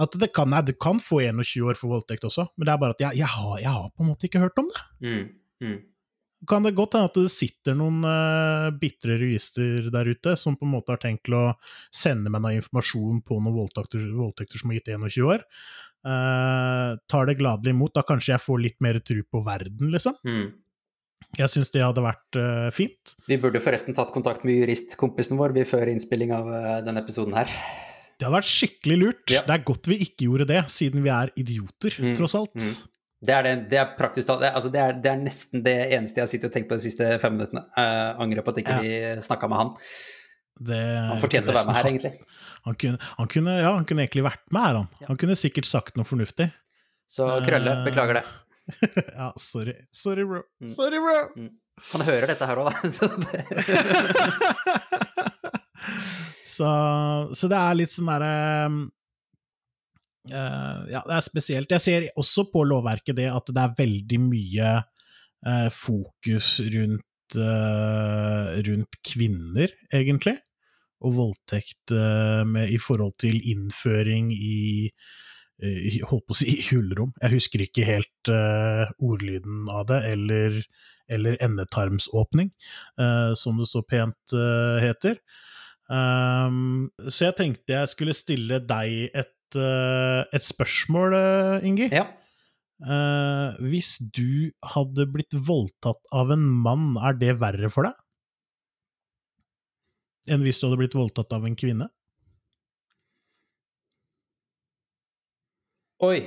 [0.01, 2.79] at det kan, nei, det kan få 21 år for voldtekt også, men det er
[2.81, 4.81] bare at jeg, jeg, har, jeg har på en måte ikke hørt om det.
[5.05, 5.27] Mm.
[5.65, 5.77] Mm.
[6.49, 10.67] kan det godt hende at det sitter noen uh, bitre register der ute som på
[10.67, 11.45] en måte har tenkt til å
[11.95, 15.45] sende meg noe informasjon på noen voldtekter, voldtekter som har gitt 21 år.
[16.05, 17.95] Uh, tar det gladelig imot.
[17.95, 20.19] Da kanskje jeg får litt mer tro på verden, liksom.
[20.27, 20.51] Mm.
[21.37, 23.15] Jeg syns det hadde vært uh, fint.
[23.27, 27.35] Vi burde forresten tatt kontakt med juristkompisen vår vi før innspilling av uh, denne episoden
[27.35, 27.51] her.
[28.15, 29.25] Det hadde vært skikkelig lurt.
[29.33, 29.41] Ja.
[29.43, 32.55] Det er godt vi ikke gjorde det, siden vi er idioter, Mm, tross alt.
[32.55, 32.91] mm.
[33.25, 36.19] Det er, det, det er praktisk det, altså det, er, det er nesten det eneste
[36.19, 37.63] jeg har sittet og tenkt på de siste fem minuttene.
[37.73, 38.83] Uh, angrer på at ikke Ja.
[38.85, 39.71] vi snakka med han.
[40.55, 42.11] Det, Han fortjente å være med her, egentlig.
[42.65, 44.87] Han kunne, han kunne, ja, han kunne egentlig vært med her, han.
[45.01, 45.07] Ja.
[45.09, 46.47] Han kunne sikkert sagt noe fornuftig.
[47.09, 48.23] Så Krølle, beklager det.
[49.19, 49.75] ja, sorry.
[49.93, 50.41] Sorry, bro.
[50.63, 50.71] Mm.
[50.73, 51.19] Sorry, bro!
[51.91, 52.89] Han hører dette her òg, da.
[52.95, 53.41] Så det,
[56.55, 56.69] så,
[57.35, 58.31] så det er litt sånn derre
[60.31, 61.71] eh, Ja, det er spesielt.
[61.75, 68.55] Jeg ser også på lovverket det at det er veldig mye uh, fokus rundt, uh,
[68.65, 70.37] rundt kvinner, egentlig.
[71.05, 71.91] Og voldtekt
[72.49, 74.89] med, i forhold til innføring i-
[76.09, 77.13] holdt på å si hulrom.
[77.21, 80.59] Jeg husker ikke helt uh, ordlyden av det, eller,
[81.11, 82.51] eller endetarmsåpning,
[82.99, 85.19] uh, som det så pent uh, heter.
[85.85, 91.89] Um, så jeg tenkte jeg skulle stille deg et, eh, et spørsmål, eh, Ingi.
[91.93, 92.07] ja.
[92.75, 97.93] Eh, hvis du hadde blitt voldtatt av en mann, er det verre for deg?
[100.27, 101.87] Enn hvis du hadde blitt voldtatt av en kvinne?
[106.05, 106.19] Oi.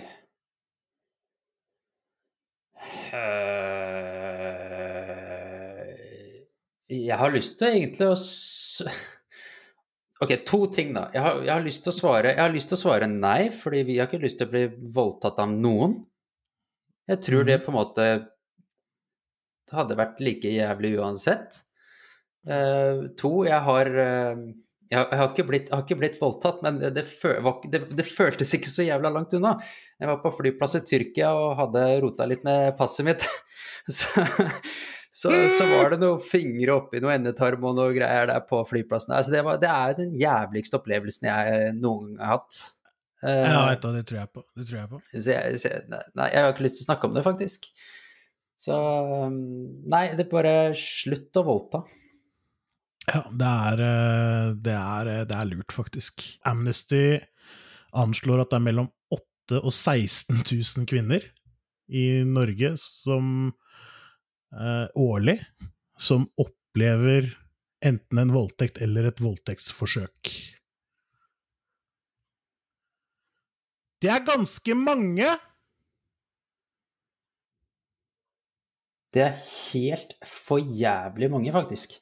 [3.12, 3.18] Eh,
[6.88, 8.14] Jeg har lyst til egentlig å
[10.24, 11.04] Ok, to ting, da.
[11.14, 13.50] Jeg har, jeg har lyst til å svare Jeg har lyst til å svare nei,
[13.54, 14.64] fordi vi har ikke lyst til å bli
[14.96, 15.94] voldtatt av noen.
[17.08, 18.06] Jeg tror det på en måte
[19.72, 21.60] hadde vært like jævlig uansett.
[22.48, 24.38] Uh, to, jeg har eh,
[24.90, 27.38] jeg, har- ikke blitt, jeg har ikke blitt voldtatt, men det, føl,
[27.72, 29.57] det, det føltes ikke så jævla langt unna.
[30.01, 33.27] Jeg var på flyplass i Tyrkia og hadde rota litt med passet mitt.
[33.88, 34.22] Så,
[35.18, 39.14] så, så var det noen fingre oppi noe endetarm og noe greier der på flyplassen.
[39.16, 42.59] Altså det, var, det er den jævligste opplevelsen jeg noen gang har hatt.
[43.24, 44.44] Eh, Ja, vet du, det tror jeg på.
[44.61, 45.01] Det tror jeg på.
[45.16, 45.87] så jeg, så jeg,
[46.20, 47.66] nei, jeg har ikke lyst til å snakke om det, faktisk.
[48.62, 48.77] Så
[49.24, 49.40] um,
[49.90, 51.83] Nei, det er bare slutt å voldta.
[53.08, 56.24] Ja, det er, eh, det er, eh, det er lurt, faktisk.
[56.44, 57.18] Amnesty
[57.96, 61.24] anslår at det er mellom 8 og 16 000 kvinner
[61.88, 63.54] i Norge som
[64.52, 65.38] eh, årlig
[65.98, 67.30] som opplever
[67.84, 70.32] enten en voldtekt eller et voldtektsforsøk.
[74.02, 75.30] Det er ganske mange!
[79.14, 79.40] Det er
[79.72, 81.96] helt for jævlig mange, faktisk.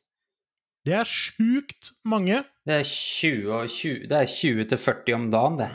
[0.87, 2.45] Det er sjukt mange.
[2.67, 5.71] Det er 20, 20, det er 20 til 40 om dagen, det.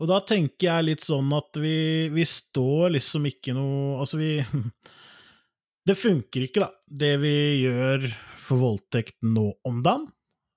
[0.00, 4.32] Og da tenker jeg litt sånn at vi, vi står liksom ikke noe Altså, vi
[5.88, 6.70] Det funker ikke, da,
[7.02, 8.08] det vi gjør
[8.40, 10.08] for voldtekt nå om dagen.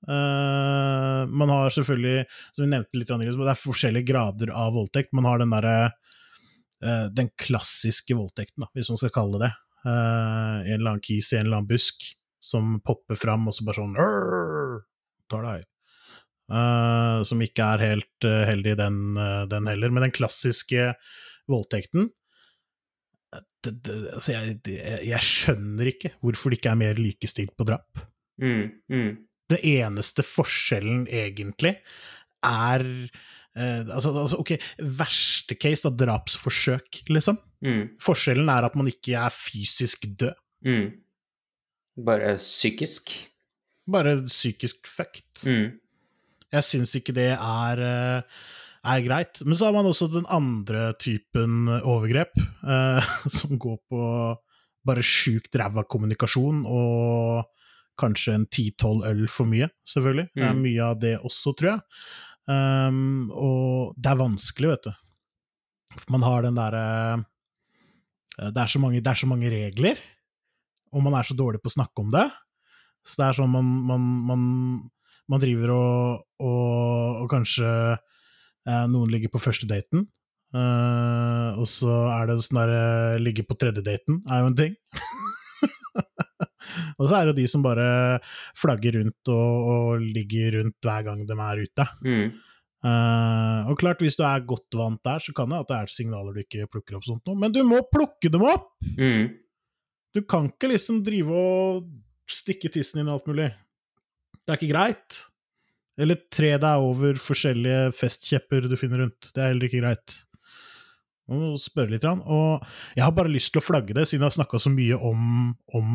[0.03, 5.13] Uh, man har selvfølgelig, som vi nevnte litt, det er forskjellige grader av voldtekt.
[5.15, 5.77] Man har den derre
[6.83, 9.53] uh, Den klassiske voldtekten, da, hvis man skal kalle det.
[9.83, 12.05] Eh, en eller annen kis i en eller annen busk
[12.43, 13.95] som popper fram, og så bare sånn
[15.31, 15.69] tar deg.
[16.51, 19.93] Uh, som ikke er helt uh, heldig, den, uh, den heller.
[19.93, 20.91] Men den klassiske
[21.49, 22.11] voldtekten
[23.63, 24.73] det, det, altså jeg, det,
[25.07, 28.01] jeg skjønner ikke hvorfor det ikke er mer likestilt på drap.
[28.43, 29.13] Mm, mm.
[29.53, 31.77] Den eneste forskjellen, egentlig,
[32.43, 32.83] er
[33.55, 34.51] altså, altså, ok,
[34.99, 37.39] verste case, da, drapsforsøk, liksom.
[37.63, 40.35] Mm, Forskjellen er at man ikke er fysisk død,
[40.67, 40.85] mm.
[41.97, 43.11] Bare psykisk.
[43.87, 45.43] bare psykisk fucked.
[45.45, 45.79] Mm,
[46.53, 48.21] Jeg syns ikke det er, eh,
[48.85, 49.41] er greit.
[49.45, 53.01] Men så har man også den andre typen overgrep, eh,
[53.39, 54.37] som går på
[54.85, 57.45] bare sjukt ræva kommunikasjon og
[57.99, 60.29] kanskje en ti-tolv øl for mye, selvfølgelig.
[60.35, 60.61] Det er Mm.
[60.63, 61.81] mye av det også, tror jeg.
[62.47, 64.91] Um, og det er vanskelig, vet du.
[65.97, 66.83] For man har den derre
[68.39, 68.53] eh, det,
[69.03, 69.97] det er så mange regler,
[70.93, 72.25] og man er så dårlig på å snakke om det.
[73.03, 74.43] Så det er sånn man, man, man,
[75.31, 80.05] man driver og, og, og kanskje eh, noen ligger på første daten,
[80.55, 82.85] eh, og så er det sånn derre
[83.17, 84.79] eh, ligge på tredje daten, er jo en ting.
[86.97, 87.89] og så er det de som bare
[88.59, 91.91] flagger rundt og, og ligger rundt hver gang de er ute.
[92.07, 92.41] mm.
[92.83, 95.91] Uh, og klart, hvis du er godt vant der, så kan det at det er
[95.93, 98.73] signaler du ikke plukker opp sånt noe, men du må plukke dem opp!
[98.97, 99.29] Mm.
[100.13, 101.85] Du kan ikke liksom drive og
[102.29, 103.49] stikke tissen inn i alt mulig.
[104.43, 105.23] Det er ikke greit.
[105.99, 109.31] Eller tre deg over forskjellige festkjepper du finner rundt.
[109.33, 110.15] Det er heller ikke greit.
[111.31, 112.05] Må spørre litt.
[112.05, 112.63] Og
[112.97, 115.53] jeg har bare lyst til å flagge det, siden jeg har snakka så mye om,
[115.77, 115.93] om,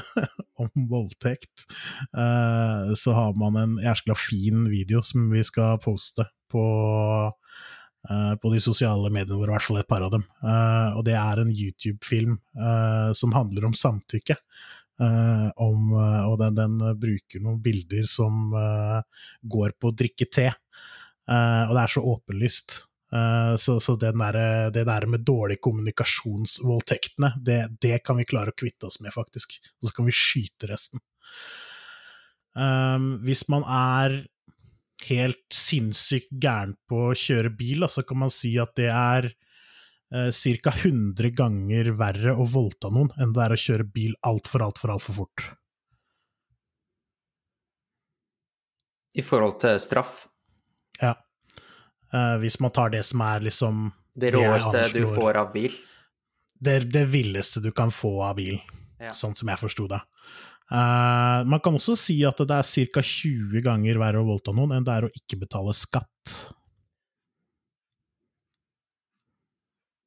[0.64, 1.64] om voldtekt.
[2.12, 6.64] Uh, så har man en jæskla fin video som vi skal poste på,
[8.40, 10.22] på de sosiale mediene våre, i hvert fall et par av dem.
[10.40, 12.38] Uh, og det er en YouTube-film
[13.18, 14.38] som handler om samtykke.
[14.98, 18.48] Om, og den, den, bruker noen bilder som
[19.46, 20.48] går på å drikke te.
[21.28, 22.78] og det er så åpenlyst.
[23.62, 24.40] Så, så der,
[24.74, 29.54] det der med dårlige kommunikasjonsvoldtektene, det, det, kan vi klare å kvitte oss med, faktisk.
[29.78, 31.04] Og så kan vi skyte resten.
[33.22, 34.18] Hvis man er
[35.06, 39.30] helt sinnssykt gæren på å kjøre bil, så kan man si at det er
[40.14, 40.74] uh, ca.
[40.74, 45.20] 100 ganger verre å voldta noen enn det er å kjøre bil altfor, altfor, altfor
[45.22, 45.46] fort.
[49.18, 50.26] I forhold til straff?
[51.00, 51.14] Ja.
[52.12, 55.74] Uh, hvis man tar det som er liksom Det råeste du får av bil?
[56.58, 58.56] Det, det villeste du kan få av bil,
[58.98, 59.12] ja.
[59.14, 60.00] sånn som jeg forsto det.
[60.68, 63.02] Uh, man kan også si at det er ca.
[63.02, 66.34] 20 ganger verre å voldta noen enn det er å ikke betale skatt.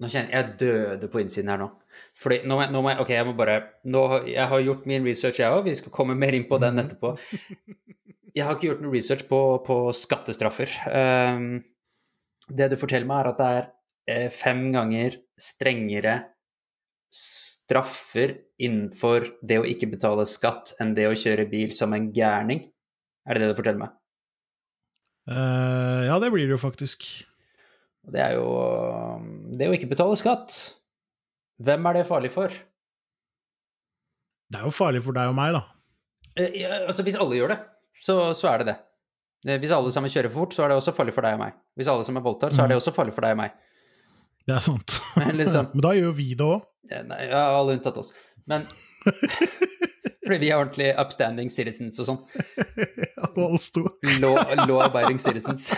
[0.02, 1.70] Nå kjenner jeg døde på innsiden her nå.
[2.18, 4.88] Fordi nå må, jeg, nå må jeg Ok, jeg må bare nå, Jeg har gjort
[4.90, 5.68] min research, jeg òg.
[5.68, 6.86] Vi skal komme mer inn på den mhm.
[6.86, 7.16] etterpå.
[8.32, 10.72] Jeg har ikke gjort noe research på, på skattestraffer.
[10.88, 11.60] Um,
[12.48, 13.66] det du forteller meg, er at det er
[14.08, 16.16] eh, fem ganger strengere
[17.72, 22.66] straffer innenfor det å ikke betale skatt enn det å kjøre bil som en gærning.
[23.24, 23.96] Er det det du forteller meg?
[25.30, 27.06] Uh, ja, det blir det jo faktisk.
[28.12, 28.48] Det er jo
[29.54, 30.56] Det å ikke betale skatt.
[31.62, 32.54] Hvem er det farlig for?
[34.52, 35.64] Det er jo farlig for deg og meg, da.
[36.36, 37.60] Uh, ja, altså, hvis alle gjør det,
[38.02, 38.80] så, så er det det.
[39.48, 41.46] Eh, hvis alle sammen kjører for fort, så er det også farlig for deg og
[41.46, 41.56] meg.
[41.78, 42.82] Hvis alle sammen voldtar, så er det mm.
[42.84, 43.56] også farlig for deg og meg.
[44.48, 45.00] Det er sant.
[45.20, 46.68] Men, liksom, Men da gjør vi det òg.
[46.92, 48.12] Ja, alle unntatt oss.
[48.50, 48.66] Men
[50.22, 52.20] Fordi vi er ordentlig upstanding citizens og sånn.
[53.26, 53.84] Alle oss to.
[54.22, 55.72] Law-abiding citizens.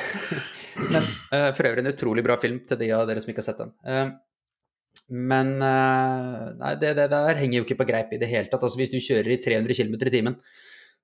[0.92, 3.48] Men uh, for øvrig en utrolig bra film til de av dere som ikke har
[3.48, 3.72] sett den.
[3.88, 8.52] Uh, men uh, nei, det, det, der henger jo ikke på greip i det hele
[8.52, 8.62] tatt.
[8.62, 10.40] Altså, hvis du kjører i 300 km i timen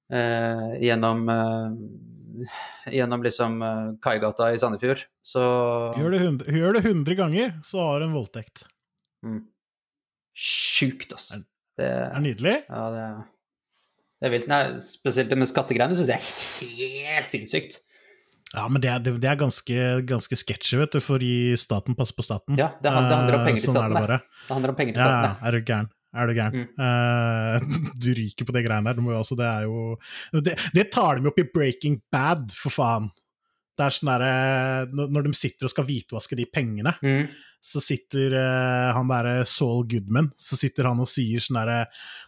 [0.09, 1.27] gjennom
[2.91, 5.43] gjennom liksom uh, Kaigata i Sandefjord, så
[5.97, 8.63] Gjør det, 100, gjør det 100 ganger, så har du en voldtekt.
[9.25, 9.43] Mm.
[10.39, 11.41] Sjukt, altså.
[11.79, 12.55] Det, det, er nydelig.
[12.69, 13.05] Ja, det,
[14.19, 14.49] det er vilt.
[14.51, 17.79] Nei, spesielt det med skattegreiene syns jeg er helt sinnssykt.
[18.49, 22.15] Ja, men det er, det er ganske, ganske sketchy, vet du, for å staten passe
[22.17, 22.57] på staten.
[22.57, 23.77] Ja, det handler, det handler om penger til staten.
[23.77, 24.19] Sånn er det bare.
[24.47, 25.29] Det handler om penger til staten.
[25.29, 25.91] Ja, er du gæren.
[26.09, 26.55] Er du gæren?
[26.55, 26.69] Mm.
[26.79, 29.17] Uh, du ryker på det greiene der.
[29.19, 29.97] Også, det er jo
[30.45, 33.11] det, det, tar de opp i Breaking Bad, for faen.
[33.79, 37.29] Det er sånn derre Når de sitter og skal hvitvaske de pengene, mm.
[37.63, 41.85] så sitter uh, han derre Saul Goodman Så sitter han og sier sånn derre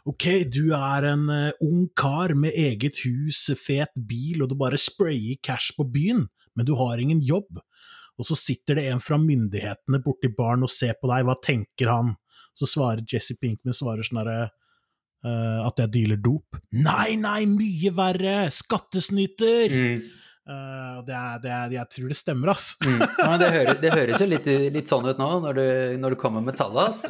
[0.08, 4.80] OK, du er en uh, ung kar med eget hus, fet bil, og du bare
[4.80, 6.24] sprayer cash på byen,
[6.56, 7.60] men du har ingen jobb.
[8.22, 11.92] Og så sitter det en fra myndighetene borti baren og ser på deg, hva tenker
[11.92, 12.16] han?
[12.58, 16.60] Så svarer Jesse Pinkman svarer sånn herre uh, At jeg dealer dop.
[16.76, 18.36] Nei, nei, mye verre!
[18.54, 19.78] Skattesnyter!
[19.78, 20.02] Mm.
[20.42, 22.74] Uh, det er, det er, jeg tror det stemmer, ass.
[22.84, 23.02] Mm.
[23.06, 25.66] Ja, det, høres, det, høres, jo litt, litt, sånn ut nå, når du,
[26.02, 27.06] når du kommer med tallet, ass.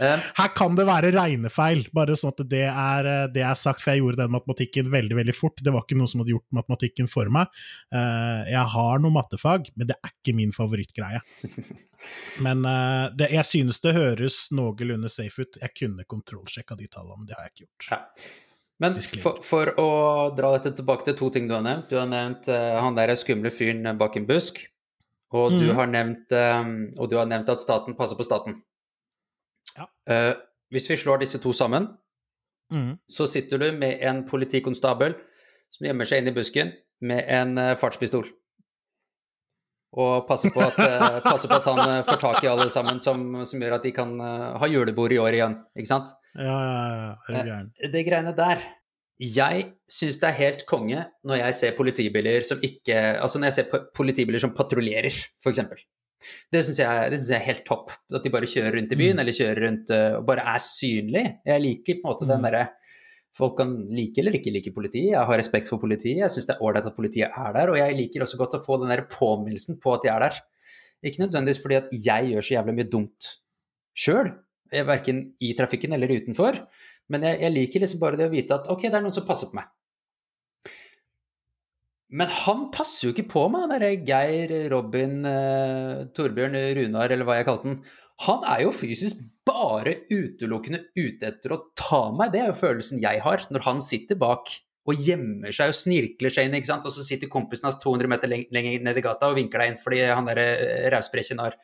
[0.00, 3.82] Eh, her kan det være regnefeil, bare sånn at det er, eh, det er, sagt,
[3.82, 5.60] for jeg gjorde den matematikken veldig veldig fort.
[5.60, 7.50] Det var ikke noe som hadde gjort matematikken for meg.
[7.92, 11.22] Eh, jeg har noe mattefag, men det er ikke min favorittgreie.
[12.42, 12.64] Men
[13.14, 15.58] det, jeg synes det høres noenlunde safe ut.
[15.62, 17.86] Jeg kunne kontrollsjekka de tallene, men det har jeg ikke gjort.
[17.92, 17.98] Ja.
[18.82, 19.86] Men for, for, å
[20.34, 21.86] dra dette tilbake til to ting du har nevnt.
[21.92, 24.58] Du har nevnt uh, han der skumle fyren bak en busk.
[25.30, 25.60] Og, mm.
[25.62, 28.58] du har nevnt, um, og du har nevnt at staten passer på staten.
[29.76, 29.88] Ja.
[30.08, 30.34] Uh,
[30.72, 31.88] hvis vi slår disse to sammen,
[32.72, 32.94] mm.
[33.10, 35.16] så sitter du med en politikonstabel
[35.72, 36.72] som gjemmer seg inn i busken
[37.04, 38.26] med en uh, fartspistol.
[39.92, 43.24] Og passer på, at, uh, passer på at, han får tak i alle sammen, som,
[43.48, 45.58] som gjør at de kan ha julebord i år igjen.
[45.76, 46.12] Ikke sant?
[46.32, 46.60] Ja,
[47.28, 47.58] ja, ja.
[47.76, 48.62] Det, det greiene der
[49.20, 53.56] Jeg syns det er helt konge når jeg ser politibiler som ikke Altså når jeg
[53.58, 55.60] ser politibiler som patruljerer, f.eks.
[56.52, 57.90] Det syns jeg, jeg er helt topp.
[58.12, 59.22] At de bare kjører rundt i byen, mm.
[59.24, 61.24] eller kjører rundt uh, og bare er synlig.
[61.48, 62.32] Jeg liker på en måte mm.
[62.34, 62.68] den derre
[63.32, 65.14] Folk kan like eller ikke like politiet.
[65.14, 66.18] Jeg har respekt for politiet.
[66.20, 67.70] Jeg syns det er ålreit at politiet er der.
[67.72, 70.36] Og jeg liker også godt å få den der påminnelsen på at de er der.
[71.00, 73.30] Ikke nødvendigvis fordi at jeg gjør så jævlig mye dumt
[73.96, 74.34] sjøl.
[74.72, 76.60] verken i trafikken eller utenfor.
[77.08, 79.26] Men jeg, jeg, liker liksom bare det å vite at ok, det er noen som
[79.26, 79.72] passer på meg.
[82.12, 87.24] Men han passer jo ikke på meg, han derre Geir, Robin, eh, Torbjørn, Runar, eller
[87.28, 87.78] hva jeg kalte den.
[88.26, 92.34] Han er jo fysisk bare utelukkende ute etter å ta meg.
[92.34, 94.52] Det er jo følelsen jeg har når han sitter bak
[94.82, 96.86] og gjemmer seg og snirkler seg inn, ikke sant?
[96.86, 99.78] og så sitter kompisen hans 200 meter lenger ned i gata og vinker deg inn
[99.78, 101.54] fordi han derre rausbrekken har,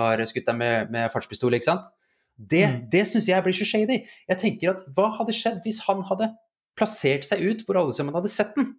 [0.00, 1.92] har, skutt deg med, med fartspistol, ikke sant.
[2.36, 2.80] Det, mm.
[2.92, 4.00] det syns jeg blir så shady.
[4.28, 6.32] Jeg tenker at hva hadde skjedd hvis han hadde
[6.76, 8.74] plassert seg ut hvor alle sammen hadde sett den?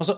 [0.00, 0.16] Altså,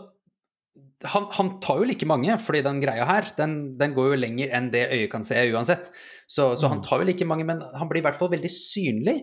[1.11, 4.53] han, han, tar jo like mange, fordi den greia her, den, den, går jo lenger
[4.55, 5.91] enn det øyet kan se uansett.
[6.27, 6.85] Så, så, han mm.
[6.87, 9.19] tar jo like mange, men han blir i hvert fall veldig synlig.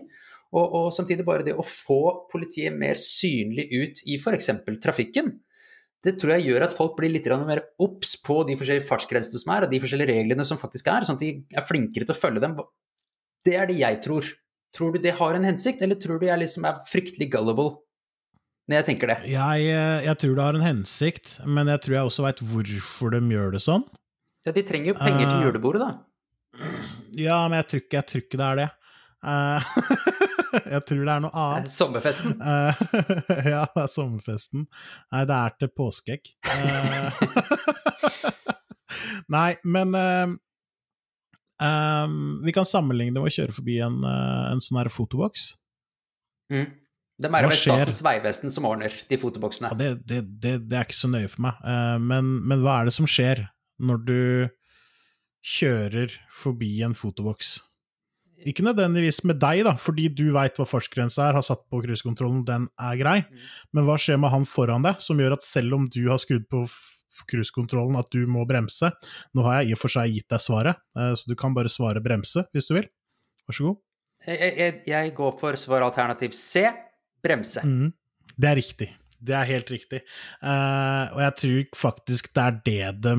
[0.50, 4.50] Og, og samtidig bare det å få politiet mer synlig ut i f.eks.
[4.82, 5.32] trafikken.
[6.00, 9.52] Det tror jeg gjør at folk blir litt mer obs på de forskjellige fartsgrensene som
[9.54, 12.20] er, og de forskjellige reglene som faktisk er, sånn at de er flinkere til å
[12.20, 12.56] følge dem.
[13.46, 14.28] Det er det jeg tror.
[14.76, 17.80] Tror du det har en hensikt, eller tror du jeg liksom er fryktelig gullible
[18.70, 19.16] når jeg tenker det?
[19.26, 23.10] Jeg, eh, jeg, tror det har en hensikt, men jeg tror jeg også veit hvorfor
[23.16, 23.82] de gjør det sånn.
[24.46, 25.90] Ja, de trenger jo penger til eh, julebordet, da.
[27.18, 28.68] Ja, men jeg tror ikke, jeg tror ikke det er det.
[29.20, 29.60] Uh,
[30.76, 31.70] jeg tror det er noe annet.
[31.74, 32.32] Sommerfesten?
[32.38, 32.70] Uh,
[33.52, 34.60] ja, det er sommerfesten.
[35.10, 36.24] Nei, det er til påskeegg.
[36.46, 37.10] Uh,
[39.34, 40.38] nei, men um,
[42.46, 45.58] vi kan sammenligne det med å kjøre forbi en, en sånn her fotoboks.
[46.54, 46.70] Mm.
[47.20, 49.72] Det er vel Statens vegvesen som ordner de fotoboksene.
[49.72, 51.58] Ja, det, det, det, det, er ikke så nøye for meg.
[51.64, 53.44] Uh, men, men, hva er det som skjer
[53.80, 54.20] når du
[55.44, 57.58] kjører forbi en fotoboks?
[58.48, 62.40] Ikke nødvendigvis med deg, da, fordi du veit hva fartsgrensa er, har satt på cruisekontrollen,
[62.48, 63.18] den er grei.
[63.26, 63.44] Mm.
[63.76, 66.48] Men hva skjer med han foran deg, som gjør at selv om du har skrudd
[66.48, 66.64] på
[67.28, 68.86] cruisekontrollen, at du må bremse
[69.34, 71.72] Nå har jeg i og for seg gitt deg svaret, uh, så du kan bare
[71.72, 72.88] svare bremse hvis du vil.
[73.44, 73.82] Vær så god.
[74.24, 76.64] Jeg, jeg, jeg går for svar alternativ C
[77.24, 77.62] bremse.
[77.66, 77.92] Mm,
[78.36, 78.88] det er riktig.
[79.20, 80.02] Det er helt riktig.
[80.40, 83.16] Uh, og jeg tror faktisk det er det de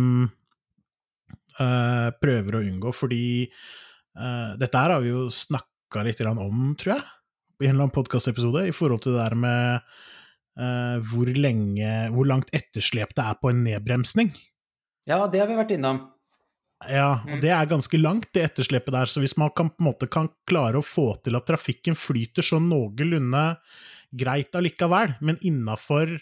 [1.59, 3.25] uh, prøver å unngå, fordi
[4.17, 7.03] uh, dette her har vi jo snakka litt om, tror jeg,
[7.61, 9.91] i en eller annen podkastepisode, i forhold til det der med
[11.07, 14.33] hvor lenge Hvor langt etterslep det er på en nedbremsning.
[15.07, 16.01] Ja, det har vi vært innom.
[16.89, 17.41] Ja, og mm.
[17.43, 19.09] det er ganske langt, det etterslepet der.
[19.09, 22.45] Så hvis man kan, på en måte kan klare å få til at trafikken flyter
[22.45, 23.45] sånn noenlunde
[24.11, 26.17] greit allikevel, men innafor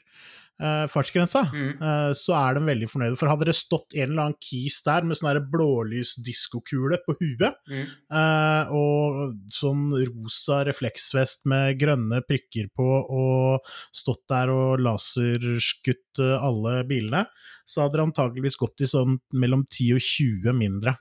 [0.92, 1.70] fartsgrensa, mm.
[1.80, 3.18] uh, så er de veldig fornøyde.
[3.20, 7.94] For hadde det stått en eller annen kis der med sånn blålysdiskokule på huet, mm.
[8.16, 16.82] uh, og sånn rosa refleksvest med grønne prikker på, og stått der og laserskutt alle
[16.90, 17.24] bilene,
[17.70, 20.98] så hadde det antageligvis gått i sånn mellom 10 og 20 mindre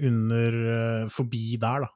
[0.00, 0.60] under
[1.10, 1.94] forbi der, da.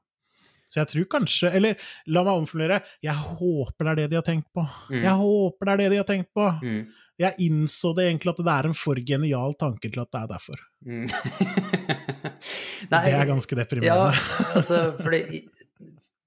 [0.75, 1.79] Så jeg tror kanskje Eller
[2.11, 2.81] la meg omformulere.
[3.05, 4.67] Jeg håper det er det de har tenkt på.
[4.91, 5.01] Mm.
[5.05, 6.51] Jeg håper det er det de har tenkt på.
[6.65, 6.85] Mm.
[7.23, 10.31] Jeg innså det egentlig at det er en for genial tanke til at det er
[10.33, 10.63] derfor.
[10.83, 11.05] Mm.
[12.93, 14.09] Nei, det er ganske deprimerende.
[14.11, 15.45] Ja, altså, fordi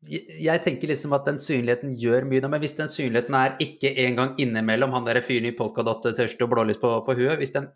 [0.07, 4.37] jeg tenker liksom at den synligheten gjør mye, men hvis den synligheten er ikke engang
[4.39, 7.67] innimellom han der fyren i polkadott-tørste og blålys på, på huet, hvis den,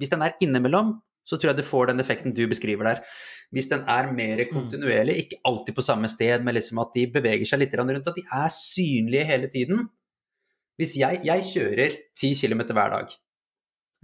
[0.00, 0.96] hvis den, er innimellom,
[1.26, 3.02] så tror jeg du får den effekten du beskriver der
[3.54, 4.50] hvis den er mer mm.
[4.52, 8.18] kontinuerlig, ikke alltid på samme sted, men liksom at de beveger seg litt rundt, at
[8.18, 9.86] de er synlige hele tiden.
[10.80, 13.12] Hvis jeg, jeg kjører 10 km hver dag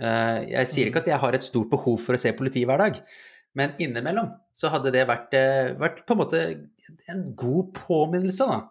[0.01, 1.05] eh, Jeg sier ikke mm.
[1.05, 3.01] at jeg har et stort behov for å se politi hver dag,
[3.59, 6.45] men innimellom så hadde det vært, eh, vært på en måte
[7.12, 8.62] en god påminnelse, da.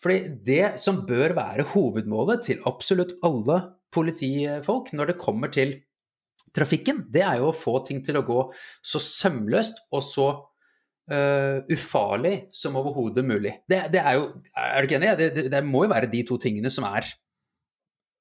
[0.00, 3.58] Fordi det som bør være hovedmålet til absolutt alle
[3.92, 5.74] politifolk når det kommer til
[6.56, 8.42] trafikken, det er jo å få ting til å gå
[8.82, 10.28] så sømløst og så
[11.12, 13.56] uh, ufarlig som overhodet mulig.
[13.68, 15.12] Det, det, er jo Er du ikke enig?
[15.20, 17.08] Det, det, det, må jo være de to tingene som er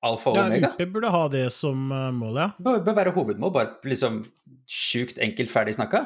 [0.06, 0.72] alfa og omega.
[0.72, 2.50] Ja, UP burde ha det som eh, mål, ja.
[2.64, 4.22] Bør, bør være hovedmål, bare liksom
[4.70, 6.06] sjukt enkelt ferdig snakka.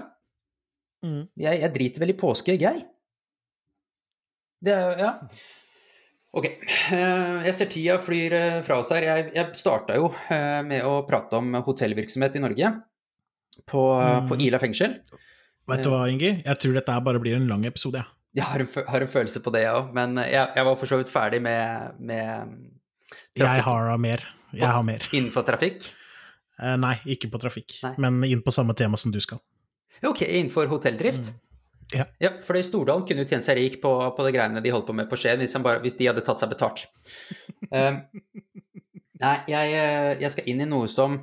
[1.05, 1.27] Mm.
[1.37, 2.87] Jeg, jeg, driter vel i påske, jeg.
[4.63, 5.17] Det er jo Ja.
[6.33, 6.47] Ok.
[6.49, 9.05] Eh, jeg ser tida flyr eh, fra oss her.
[9.05, 12.71] Jeg, jeg starta jo eh, med å prate om hotellvirksomhet i Norge
[13.69, 14.31] på, mm.
[14.31, 14.97] på Ila fengsel.
[15.69, 16.33] Vet du hva, Ingi?
[16.41, 18.19] Jeg tror dette bare blir en lang episode, jeg.
[18.33, 19.91] Jeg har en, har en følelse på det, jeg òg.
[19.93, 24.25] Men jeg, jeg, var for så vidt ferdig med, med Jeg har mer.
[24.53, 25.05] Jeg har mer.
[25.13, 25.85] Innenfor trafikk?
[26.81, 27.77] Nei, ikke på trafikk.
[27.85, 27.93] Nei.
[28.01, 29.37] Men inn på samme tema som du skal.
[30.01, 31.29] Ok, innenfor hotelldrift?
[31.29, 31.42] Mm.
[31.93, 32.05] Ja.
[32.21, 34.95] ja for Stordalen kunne jo tjent seg rik på, på det greiene de holdt på
[34.97, 36.85] med på Skien, hvis, hvis, de hadde tatt seg betalt.
[37.69, 38.01] um,
[39.21, 41.19] nei, jeg, eh, jeg, skal inn i noe som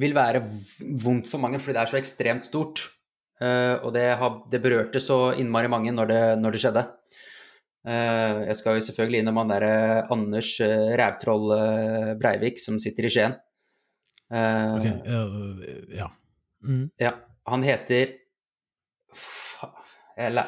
[0.00, 0.42] vil være
[1.04, 2.88] vondt for mange fordi det er så ekstremt stort.
[3.42, 6.84] Uh, og det, har, det berørte så innmari mange når det, når det skjedde.
[7.84, 9.74] Uh, jeg skal jo selvfølgelig innom han derre
[10.14, 11.50] Anders uh, Rævtroll
[12.22, 13.34] Breivik som sitter i Skien.
[14.30, 16.10] Ok, eh, ja.
[16.64, 16.86] Mm.
[17.00, 17.14] Ja,
[17.50, 18.14] han heter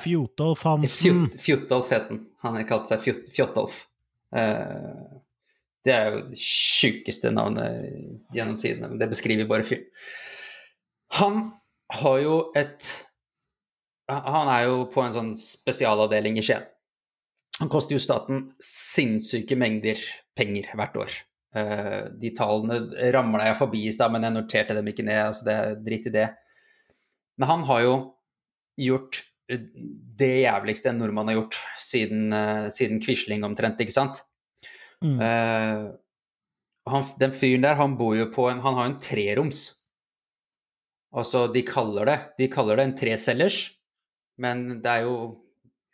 [0.02, 1.30] Fjotolf Hansen.
[1.42, 2.20] Fjotolf het han.
[2.44, 3.80] Han har kalt seg Fjot- Fjotolf.
[4.34, 5.20] Uh,
[5.86, 9.86] det er jo det sjukeste navnet gjennom tidene, men det beskriver bare fyren.
[11.20, 11.42] Han
[12.02, 12.88] har jo et
[14.10, 16.62] Han er jo på en sånn spesialavdeling i Skien.
[17.58, 19.98] Han koster jo staten sinnssyke mengder
[20.38, 21.14] penger hvert år.
[21.56, 25.22] Eh, de tallene ramla jeg forbi i stad, men jeg noterte dem ikke ned.
[25.30, 26.26] altså det er Dritt i det.
[27.40, 27.94] Men han har jo
[28.86, 29.62] gjort eh,
[30.20, 34.20] det jævligste en nordmann har gjort siden, eh, siden Quisling omtrent, ikke sant?
[35.04, 35.18] Mm.
[35.20, 35.92] Uh,
[36.88, 39.66] han, den fyren der, han bor jo på en Han har en treroms.
[41.12, 43.58] Altså, de kaller det De kaller det en trecellers,
[44.40, 45.18] men det er jo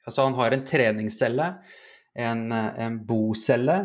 [0.06, 1.48] Altså, han har en treningscelle,
[2.18, 3.76] en, en bocelle,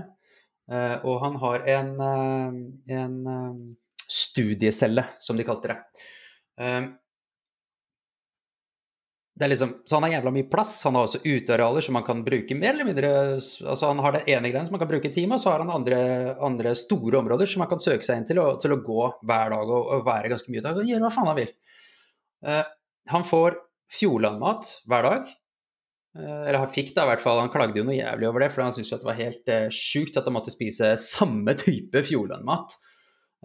[0.67, 3.59] og han har en, eh, en eh,
[4.11, 5.77] studiecelle, som de kalte det.
[6.63, 6.87] Eh,
[9.37, 10.79] det liksom, så han har jævla mye plass.
[10.87, 14.23] Han har også utearealer som man kan bruke mer eller mindre altså Han har det
[14.33, 15.99] ene greiene som man kan bruke i time, og så har han andre,
[16.41, 19.53] andre store områder som man kan søke seg inn til, og, til å gå hver
[19.53, 20.71] dag og, og være ganske mye ute.
[20.71, 21.53] Han kan gjøre hva faen han vil.
[22.49, 22.63] Eh,
[23.13, 23.61] han får
[23.93, 25.29] Fjordlandmat hver dag.
[26.17, 27.41] Eh, eller han fikk det i hvert fall.
[27.43, 29.51] Han klagde jo noe jævlig over det, for han syntes jo at det var helt
[29.53, 32.77] eh, sjukt at han måtte spise samme type Fjordlandmat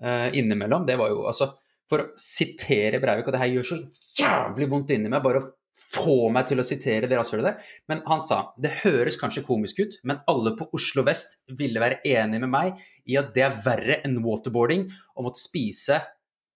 [0.03, 0.87] eh, innimellom.
[0.89, 1.53] Det var jo altså
[1.93, 3.77] For å sitere Breivik, og det her gjør så
[4.17, 5.49] jævlig vondt inni meg bare å
[5.93, 9.81] få meg til å sitere det rasshølet der, men han sa det høres kanskje komisk
[9.81, 13.59] ut, men alle på Oslo vest ville være enig med meg i at det er
[13.65, 16.01] verre enn waterboarding å måtte spise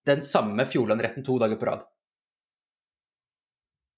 [0.08, 1.84] den samme Fjordland-retten to dager på rad.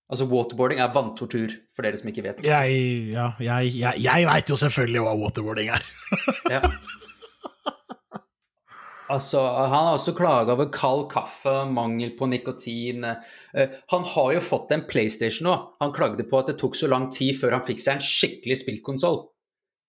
[0.08, 2.38] Altså waterboarding er vanntortur, for dere som ikke vet.
[2.46, 2.78] Jeg,
[3.12, 5.84] ja, jeg, jeg, jeg veit jo selvfølgelig hva waterboarding er.
[6.54, 6.62] Ja.
[9.08, 13.06] Altså, han har også klaga over kald kaffe, mangel på nikotin.
[13.08, 15.54] Eh, Han har jo fått en PlayStation nå.
[15.80, 18.58] Han klagde på at det tok så lang tid før han fikk seg en skikkelig
[18.64, 19.22] spillkonsoll.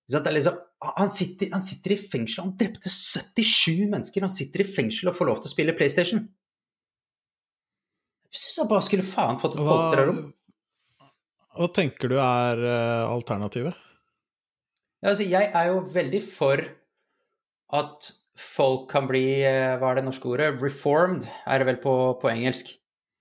[0.10, 0.56] Liksom,
[0.96, 2.46] han, sitter, han sitter i fengsel.
[2.46, 4.24] Han drepte 77 mennesker.
[4.24, 6.24] Han sitter i fengsel og får lov til å spille PlayStation.
[8.30, 10.20] Jeg syns jeg bare skulle faen fått et polstrerom.
[11.58, 13.78] hva tenker du er uh, alternativet?
[15.00, 16.62] Ja, altså, jeg er jo veldig for
[17.80, 18.10] at
[18.40, 20.52] folk kan bli uh, Hva er det norske ordet?
[20.62, 22.76] Reformed, er det vel på, på engelsk.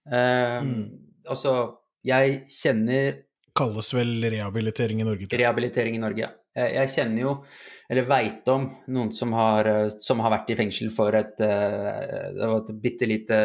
[0.08, 0.84] Uh, Mm.
[1.28, 1.50] Altså,
[2.08, 3.18] jeg kjenner
[3.58, 5.26] Kalles vel rehabilitering i Norge.
[5.26, 5.42] tror jeg.
[5.42, 6.28] rehabilitering i Norge.
[6.56, 7.32] Jeg, jeg kjenner jo,
[7.90, 12.72] eller veit om, noen som har, eh, som har vært i fengsel for et et
[12.82, 13.38] bitte lite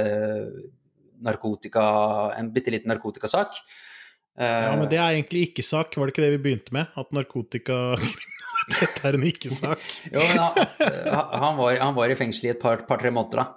[1.25, 1.83] narkotika
[2.37, 3.57] En bitte liten narkotikasak.
[4.37, 6.93] Eh, Ja, men det er egentlig ikke-sak, var det ikke det vi begynte med?
[6.97, 9.83] At narkotikakriminalitet er en ikke-sak?
[10.11, 13.49] Jo, men han, han, var, han var i fengsel i et par-tre par, måneder, da.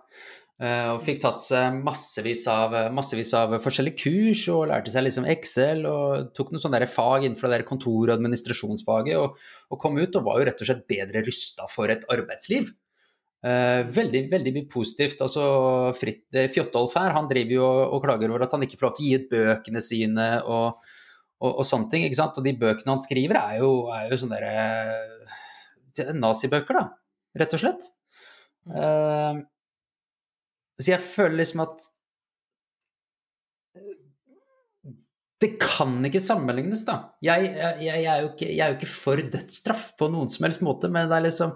[0.56, 5.26] Eh, og fikk tatt seg massevis av, massevis av forskjellige kurs og lærte seg liksom
[5.28, 9.36] Excel og tok noen sånne der fag innenfor det der kontor- og administrasjonsfaget og,
[9.68, 12.72] og kom ut og var jo rett og slett bedre rusta for et arbeidsliv.
[13.46, 15.20] Eh, veldig, veldig mye positivt.
[15.22, 15.42] Altså,
[15.94, 18.94] Fritt, eh, Fjotolf her, han driver jo og, klager over at han ikke får lov
[18.96, 20.94] til å gi ut bøkene sine og,
[21.38, 22.06] og, og sånne ting.
[22.06, 22.38] ikke sant?
[22.40, 24.56] Og de bøkene han skriver, er jo, er jo sånne derre
[26.06, 26.88] er nazibøker, da,
[27.38, 27.90] rett og slett.
[28.66, 29.44] Eh,
[30.82, 31.92] så jeg føler liksom at
[35.36, 37.12] Det kan ikke sammenlignes, da.
[37.20, 40.62] Jeg, jeg, jeg, er ikke, jeg er jo ikke for dødsstraff på noen som helst
[40.64, 41.52] måte, men det er liksom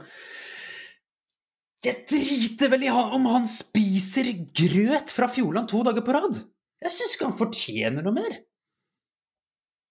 [1.80, 6.42] Jeg driter vel i om han spiser grøt fra Fjordland to dager på rad!
[6.80, 8.34] Jeg syns ikke han fortjener noe mer.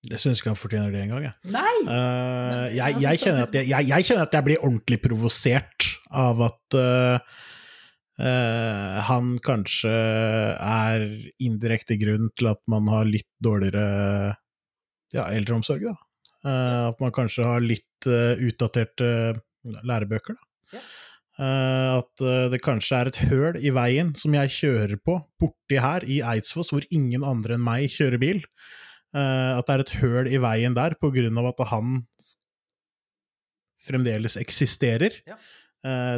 [0.10, 1.54] Jeg syns ikke han fortjener det engang, jeg.
[1.54, 1.74] Nei!
[1.90, 5.90] Uh, jeg, altså, jeg, kjenner at jeg, jeg, jeg kjenner at jeg blir ordentlig provosert
[6.22, 7.34] av at uh,
[8.22, 9.96] uh, han kanskje
[10.70, 11.10] er
[11.42, 14.38] indirekte grunn til at man har litt dårligere
[15.18, 15.98] ja, eldreomsorg, da.
[16.40, 19.08] At man kanskje har litt utdaterte
[19.84, 20.78] lærebøker, da.
[20.78, 20.84] Ja.
[21.40, 25.78] Eh, at eh, det kanskje er et høl i veien som jeg kjører på borti
[25.80, 28.42] her i Eidsfoss, hvor ingen andre enn meg kjører bil.
[29.16, 32.02] Eh, at det er et høl i veien der på grunn av at han
[33.88, 35.16] fremdeles eksisterer.
[35.28, 35.40] Ja.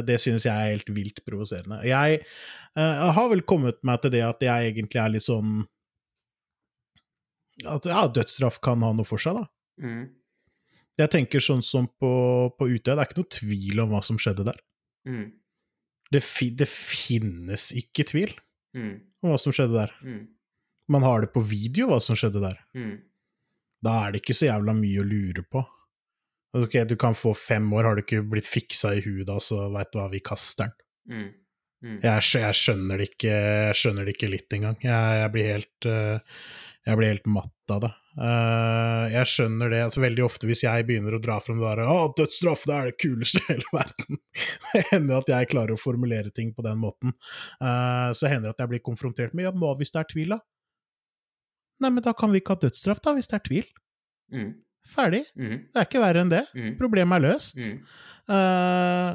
[0.02, 1.76] Det synes jeg er helt vilt provoserende.
[1.86, 2.24] Jeg
[2.74, 5.60] jeg, har vel kommet meg til det at jeg egentlig er litt sånn
[7.68, 9.44] At ja, dødsstraff kan ha noe for seg, da.
[9.84, 10.08] Mm.
[10.98, 12.10] Jeg tenker sånn som på,
[12.58, 14.58] på Utøya, det er ikke noe tvil om hva som skjedde der.
[15.08, 15.24] Mm.
[16.12, 18.34] Det, fi, det finnes ikke tvil
[18.72, 18.94] Mm.
[19.22, 19.90] om hva som skjedde der.
[20.00, 20.20] Mm.
[20.88, 22.56] Man har det på video, hva som skjedde der.
[22.72, 22.94] Mm.
[23.84, 25.60] Da er det ikke så jævla mye å lure på.
[26.56, 29.66] Ok, du kan få fem år, har du ikke blitt fiksa i huet da, så
[29.72, 30.74] veit du hva, vi kaster den.
[31.12, 31.28] Mm.
[31.82, 31.98] Mm.
[32.04, 33.32] Jeg, jeg skjønner det ikke,
[33.68, 34.76] jeg skjønner det ikke litt engang.
[34.84, 36.42] Jeg, jeg blir helt eh,
[36.86, 37.92] jeg blir helt matt av det.
[38.12, 41.86] Eh, jeg skjønner det altså Veldig ofte hvis jeg begynner å dra fram det der
[41.88, 44.18] 'Å, dødsstraff, det er det kuleste i hele verden',
[44.72, 47.16] det hender at jeg klarer å formulere ting på den måten.
[47.56, 50.36] Uh, så hender det at jeg blir konfrontert med 'ja, hva hvis det er tvil',
[50.36, 50.42] da?
[51.80, 53.72] Nei, men da kan vi ikke ha dødsstraff, da, hvis det er tvil.
[54.30, 54.52] Mm.
[54.92, 55.24] Ferdig.
[55.38, 55.56] Mm.
[55.72, 56.44] Det er ikke verre enn det.
[56.54, 56.76] Mm.
[56.78, 57.58] Problemet er løst.
[57.58, 59.10] Eh,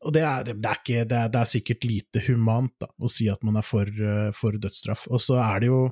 [0.00, 3.10] og det er, det, er ikke, det, er, det er sikkert lite humant da, å
[3.10, 3.86] si at man er for,
[4.34, 5.06] for dødsstraff.
[5.10, 5.82] Og så er det jo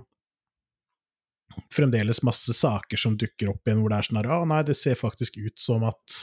[1.74, 4.76] fremdeles masse saker som dukker opp igjen hvor det er sånn her Å, nei, det
[4.78, 6.18] ser faktisk ut som at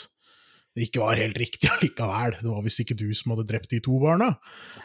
[0.76, 2.34] det ikke var helt riktig allikevel.
[2.42, 4.34] Det var visst ikke du som hadde drept de to barna,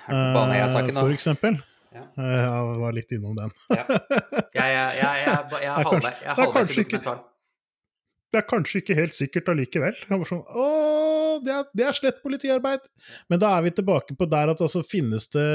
[0.06, 1.56] eh, for eksempel.
[1.90, 2.04] Ja.
[2.14, 3.50] Eh, Jeg var litt innom den.
[3.74, 3.82] Ja.
[3.88, 3.98] Jeg,
[4.54, 7.26] jeg, jeg, jeg, jeg, jeg, jeg, jeg halvveis i kanskje ikke- dokumentaren.
[8.30, 9.96] Det er kanskje ikke helt sikkert allikevel.
[10.28, 12.84] Sånn, Åh, det er, det er slett politiarbeid!
[13.32, 15.46] Men da er vi tilbake på der at altså finnes det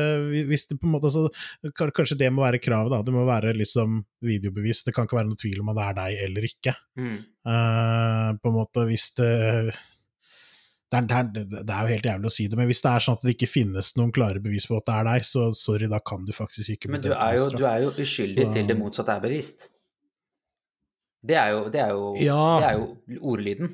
[0.49, 1.29] Hvis det på en måte altså,
[1.95, 2.99] Kanskje det må være kravet, da.
[3.05, 4.83] Det må være liksom videobevis.
[4.83, 6.75] Det kan ikke være noe tvil om at det er deg eller ikke.
[6.99, 7.17] Mm.
[7.45, 9.33] Uh, på en måte hvis det
[10.95, 12.91] det er, det, er, det er jo helt jævlig å si det, men hvis det
[12.91, 15.47] er sånn at det ikke finnes noen klare bevis på at det er deg, så
[15.57, 18.53] sorry, da kan du faktisk ikke Men du er jo, du er jo uskyldig Så-
[18.53, 19.67] til det motsatte er bevist.
[21.25, 22.41] Det er jo, det er jo, Ja.
[22.61, 23.71] det er jo ordlyden.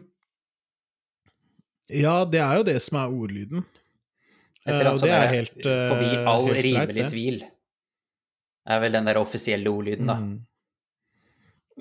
[1.91, 3.65] Ja, det er jo det som er ordlyden.
[4.61, 7.39] Etter Eh, og det sånn er helt, eh, Forbi all helt streit, tvil.
[7.41, 7.49] det.
[8.67, 10.15] Er vel den der offisielle ordlyden, da.
[10.21, 10.39] Mm.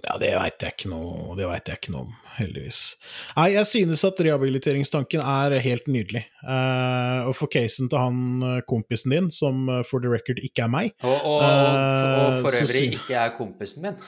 [0.01, 2.97] Ja, det veit jeg ikke noe Det vet jeg ikke noe om, heldigvis.
[3.37, 6.25] Nei, jeg synes at rehabiliteringstanken er helt nydelig.
[6.43, 10.95] Uh, og for casen til han kompisen din, som for the record ikke er meg
[11.03, 14.01] Og, og, og, og for øvrig ikke er kompisen min.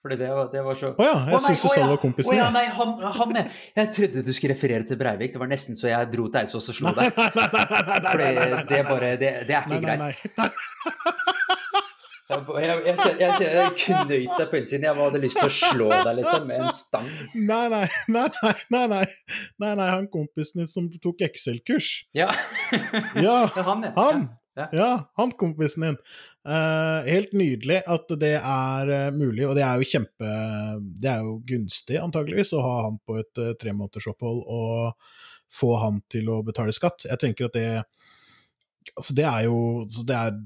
[0.00, 1.98] Fordi det var, det var så Å ja, jeg oh, syns du sa det var
[2.00, 3.50] kompisen oh ja, nei, han, han er.
[3.76, 5.34] Jeg trodde du skulle referere til Breivik.
[5.34, 7.20] Det var nesten så jeg dro til Eidsvoll og slo deg.
[7.20, 9.98] nei, nei, nei, nei, nei, nei, nei, det er bare Det, det er ikke nei,
[10.00, 10.40] nei, greit.
[10.40, 10.50] nei.
[12.30, 13.70] Jeg, jeg, jeg, jeg, jeg
[14.06, 14.84] knøyt seg på innsiden.
[14.86, 17.08] Jeg hadde lyst til å slå deg liksom med en stang.
[17.34, 19.06] Nei, nei, nei, nei, nei, nei,
[19.58, 21.88] nei, nei, han kompisen din som tok Excel-kurs.
[22.16, 22.30] Ja.
[23.18, 23.96] Ja, han, ja.
[23.98, 24.28] han!
[24.58, 24.66] Ja.
[24.74, 25.98] Ja, han kompisen din.
[26.40, 30.28] Eh, helt nydelig at det er uh, mulig, og det er jo kjempe
[30.96, 35.10] Det er jo gunstig, antageligvis, å ha han på et uh, tremånedersopphold og
[35.52, 37.04] få han til å betale skatt.
[37.10, 37.68] Jeg tenker at det
[38.96, 40.38] Altså, det er jo det er,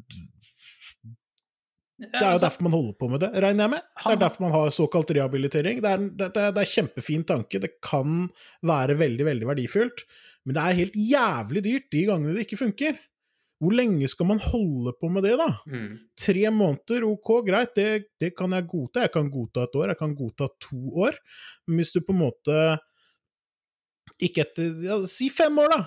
[2.02, 3.86] det er jo Altså, derfor man holder på med det, regner jeg med.
[4.02, 5.78] Det er derfor man har såkalt rehabilitering.
[5.84, 8.24] Det er, det, det, det er kjempefin tanke, det kan
[8.66, 10.02] være veldig, veldig verdifullt,
[10.42, 12.98] men det er helt jævlig dyrt de gangene det ikke funker.
[13.64, 15.48] Hvor lenge skal man holde på med det, da?
[15.64, 15.90] mm.
[16.20, 17.88] Tre måneder, ok, greit, det,
[18.20, 19.06] det kan jeg godta.
[19.06, 21.16] Jeg kan godta et år, jeg kan godta to år.
[21.66, 22.58] Men hvis du på en måte
[24.22, 25.82] Ikke etter ja, Si fem år, da!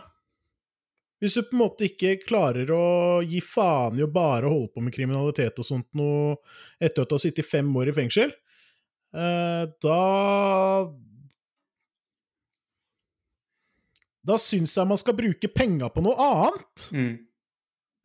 [1.21, 2.83] Hvis du på en måte ikke klarer å
[3.25, 6.35] gi faen i å bare holde på med kriminalitet og sånt noe
[6.77, 8.33] etter at du har sittet fem år i fengsel,
[9.17, 10.01] eh, da
[14.27, 17.13] Da syns jeg man skal bruke penga på noe annet Mm.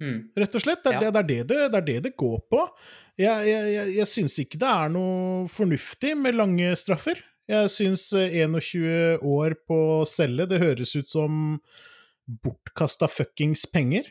[0.03, 0.17] Mm.
[0.43, 0.83] rett og slett.
[0.83, 1.01] Det er, Ja.
[1.01, 2.65] det, det, er det, det, det er det det går på.
[3.21, 7.21] Jeg, jeg, jeg, jeg syns ikke det er noe fornuftig med lange straffer.
[7.51, 9.79] Jeg syns eh, 21 år på
[10.09, 11.61] celle, det høres ut som
[12.43, 14.09] bortkasta fuckings penger.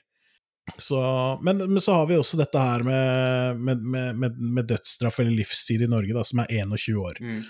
[0.78, 1.00] Så,
[1.42, 5.34] men, men så har vi også dette her med, med, med, med, med dødsstraff eller
[5.36, 7.18] livstid i Norge, da, som er 21 år.
[7.24, 7.42] Mm.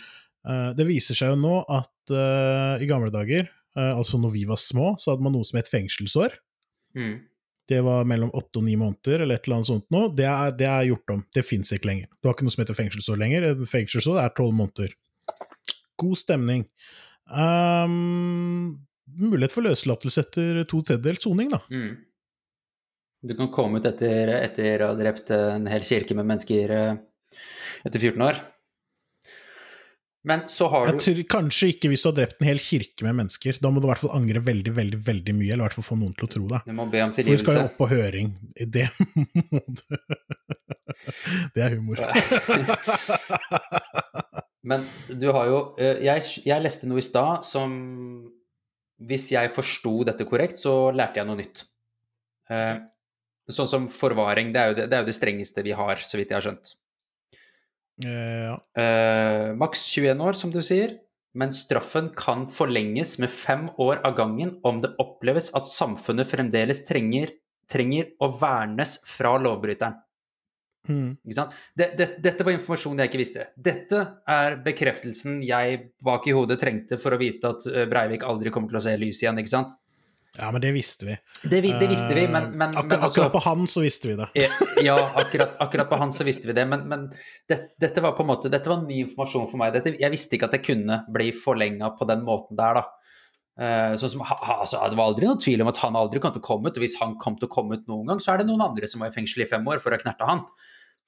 [0.47, 4.45] Uh, det viser seg jo nå at uh, i gamle dager, uh, altså når vi
[4.49, 6.39] var små, så hadde man noe som het fengselsår.
[6.97, 7.19] Mm.
[7.69, 10.09] Det var mellom åtte og ni måneder, eller et eller annet sånt noe.
[10.15, 11.23] Det er, det er gjort om.
[11.33, 12.09] Det fins ikke lenger.
[12.19, 13.49] Du har ikke noe som heter fengselsår lenger.
[13.69, 14.95] Fengselsår er tolv måneder.
[16.01, 16.65] God stemning.
[17.31, 21.61] Um, mulighet for løslatelse etter to tredjedels soning, da.
[21.71, 21.99] Mm.
[23.21, 26.95] Du kan komme ut etter, etter å ha drept en hel kirke med mennesker eh,
[27.85, 28.41] etter 14 år.
[30.27, 33.05] Men så har Jeg du tror kanskje ikke hvis du har drept en hel kirke
[33.07, 33.57] med mennesker.
[33.61, 35.87] Da må du i hvert fall angre veldig, veldig veldig mye, eller i hvert fall
[35.87, 36.59] få noen til å tro det.
[36.67, 38.29] Du må be om For vi skal jo opp på høring.
[38.77, 38.85] Det
[39.49, 39.81] må du
[41.55, 41.97] Det er humor.
[44.61, 47.71] Men du har jo eh, Jeg, jeg leste noe i stad som
[49.01, 51.65] Hvis jeg forsto dette korrekt, så lærte jeg noe nytt.
[52.53, 52.77] Eh,
[53.51, 56.15] Sånn som forvaring, det er, jo det, det er jo det strengeste vi har, så
[56.15, 56.69] vidt jeg har skjønt.
[58.01, 58.57] Ja.
[58.81, 60.99] Eh, Maks 21 år, som du sier.
[61.33, 66.83] men straffen kan forlenges med fem år av gangen om det oppleves at samfunnet fremdeles
[66.83, 67.31] trenger,
[67.71, 69.95] trenger å vernes fra lovbryteren.
[70.89, 71.13] Mm.
[71.23, 71.55] Ikke sant?
[71.77, 73.47] Det, det, dette var informasjon jeg ikke visste.
[73.55, 78.53] Dette er bekreftelsen jeg bak i hodet trengte for å vite at eh, Breivik aldri
[78.53, 79.77] kommer til å se lys igjen, ikke sant?
[80.39, 81.15] Ja, men det visste vi.
[81.43, 84.07] Det, vi- det visste vi, men, men, Akkur men altså- Akkurat på han så visste
[84.07, 84.27] vi det.
[84.85, 87.09] Ja, akkurat, akkurat på han så visste vi det, men, men
[87.51, 89.73] det, dette var på en måte, dette var ny informasjon for meg.
[89.75, 92.85] Dette, jeg visste ikke at det kunne bli forlenga på den måten der, da.
[93.99, 96.47] Sånn som, altså, det var aldri noen tvil om at han aldri kom til å
[96.47, 98.47] komme ut, og hvis han kom til å komme ut noen gang, så er det
[98.47, 100.45] noen andre som var i fengsel i fem år for å knerte han.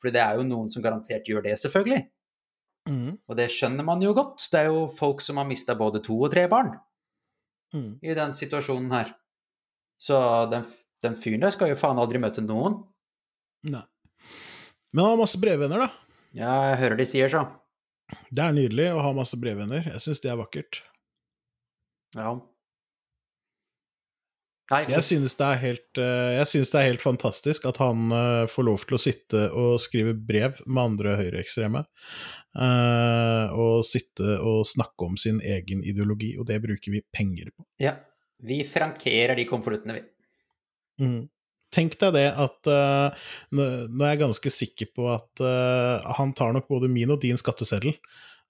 [0.03, 2.03] for det er jo noen som garantert gjør det, selvfølgelig.
[2.91, 3.17] Mm.
[3.29, 4.43] Og det skjønner man jo godt.
[4.51, 6.73] Det er jo folk som har mista både to og tre barn
[7.73, 7.97] Mm.
[8.05, 9.11] i den situasjonen her.
[10.01, 10.17] Så
[10.51, 10.65] den,
[11.01, 12.81] den fyren der skal jo faen aldri møte noen.
[13.65, 13.83] Nei.
[14.93, 15.89] Men han har masse brevvenner, da.
[16.37, 17.43] Ja, jeg hører de sier så.
[18.29, 19.85] Det er nydelig å ha masse brevvenner.
[19.89, 20.83] Jeg syns det er vakkert.
[22.17, 22.35] Ja.
[24.71, 28.13] Nei, Jeg synes det er helt, eh, jeg synes det er helt fantastisk at han
[28.15, 31.83] eh, får lov til å sitte og skrive brev med andre høyreekstreme.
[32.53, 37.67] Eh, og sitte og snakke om sin egen ideologi, og det bruker vi penger på.
[37.83, 37.97] ja.
[38.43, 40.01] Vi frankerer de konvoluttene, vi.
[41.03, 41.21] Mm.
[41.73, 43.23] Tenk deg det at uh,
[43.55, 47.39] nå er jeg ganske sikker på at uh, han tar nok både min og din
[47.39, 47.95] skatteseddel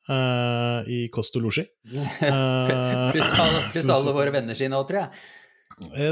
[0.10, 1.68] uh, i kost og losji.
[1.94, 5.24] Pluss alle, pluss alle våre venner sine òg, tror jeg.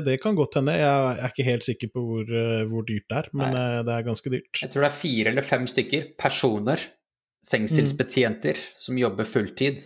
[0.05, 0.73] Det kan godt hende.
[0.79, 2.31] Jeg er ikke helt sikker på hvor,
[2.71, 3.65] hvor dyrt det er, men Nei.
[3.85, 4.61] det er ganske dyrt.
[4.63, 6.81] Jeg tror det er fire eller fem stykker personer,
[7.51, 9.81] fengselsbetjenter, som jobber fulltid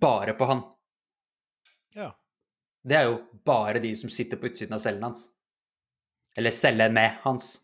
[0.00, 0.62] bare på han.
[1.94, 2.12] Ja.
[2.84, 5.26] Det er jo bare de som sitter på utsiden av cellen hans.
[6.36, 7.56] Eller cellen med hans.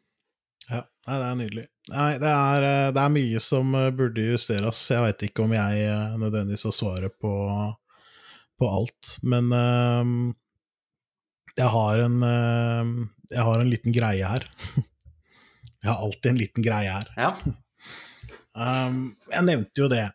[0.67, 1.67] Ja, nei, det er nydelig.
[1.93, 4.81] Nei, det er, eh, det er mye som eh, burde justeres.
[4.91, 7.35] Jeg veit ikke om jeg eh, nødvendigvis har svaret på,
[8.59, 10.11] på alt, men øh,
[11.57, 14.45] jeg har en øh, Jeg har en liten greie her.
[15.83, 17.09] Jeg har alltid en liten greie her.
[17.17, 17.31] Ja.
[18.57, 20.07] Um, jeg nevnte jo det,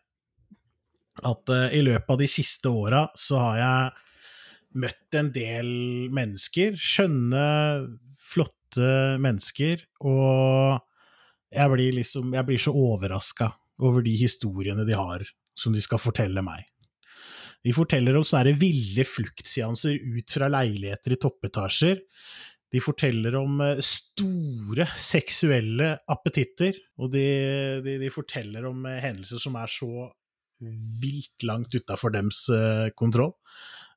[1.22, 5.68] at uh, i løpet av de siste åra så har jeg møtt en del
[6.14, 7.44] mennesker, skjønne,
[8.18, 8.88] flotte
[9.22, 10.80] mennesker, og
[11.52, 13.50] jeg blir liksom Jeg blir så overraska
[13.84, 16.64] over de historiene de har, som de skal fortelle meg.
[17.62, 22.00] De forteller om sånne ville fluktseanser ut fra leiligheter i toppetasjer.
[22.72, 27.26] De forteller om eh, store seksuelle appetitter, og de,
[27.84, 30.08] de, de forteller om eh, hendelser som er så
[31.02, 33.34] vilt langt utafor dems eh, kontroll.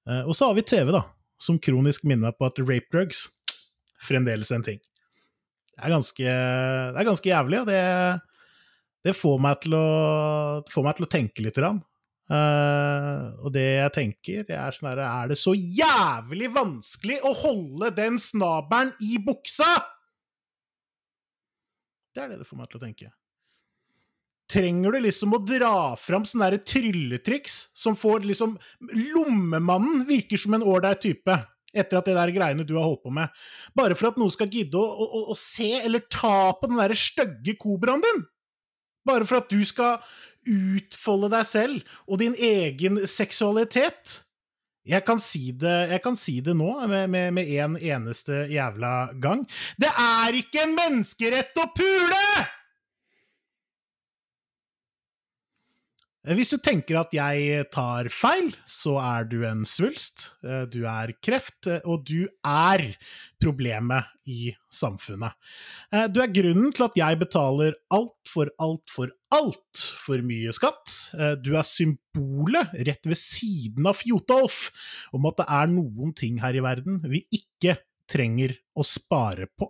[0.06, 1.00] Og så har vi TV, da,
[1.42, 3.24] som kronisk minner meg på at rape drugs
[4.06, 4.78] fremdeles en ting.
[4.78, 6.36] Det er ganske,
[6.94, 7.80] det er ganske jævlig, og det,
[9.02, 9.82] det får meg å,
[10.70, 11.58] får meg til å tenke litt.
[11.58, 11.82] Grann.
[12.26, 17.92] Eh, og det jeg tenker, er sånn herre Er det så jævlig vanskelig å holde
[17.94, 19.68] den snabelen i buksa?!
[22.16, 23.12] Det er det det får meg til å tenke.
[24.56, 28.54] Trenger du liksom å dra fram sånne der trylletriks som får liksom
[28.94, 31.36] Lommemannen virker som en ålreit type
[31.76, 33.28] etter at det der greiene du har holdt på med.
[33.76, 36.94] Bare for at noen skal gidde å, å, å- se eller ta på den der
[36.96, 38.22] stygge kobraen din.
[39.06, 40.00] Bare for at du skal
[40.46, 44.22] utfolde deg selv og din egen seksualitet.
[44.86, 49.16] Jeg kan si det, jeg kan si det nå med, med, med en eneste jævla
[49.22, 49.42] gang.
[49.82, 52.28] Det er ikke en menneskerett å pule!
[56.26, 61.12] Hvis du tenker at jeg tar feil, så er du en svulst, eh, du er
[61.22, 62.96] kreft, eh, og du er
[63.42, 65.36] problemet i samfunnet.
[65.94, 71.14] Eh, Du er grunnen til at jeg betaler altfor, altfor, altfor mye skatt.
[71.14, 74.72] Eh, Du er symbolet, rett ved siden av Fjotolf,
[75.14, 77.78] om at det er noen ting her i verden vi ikke
[78.10, 79.70] trenger å spare på.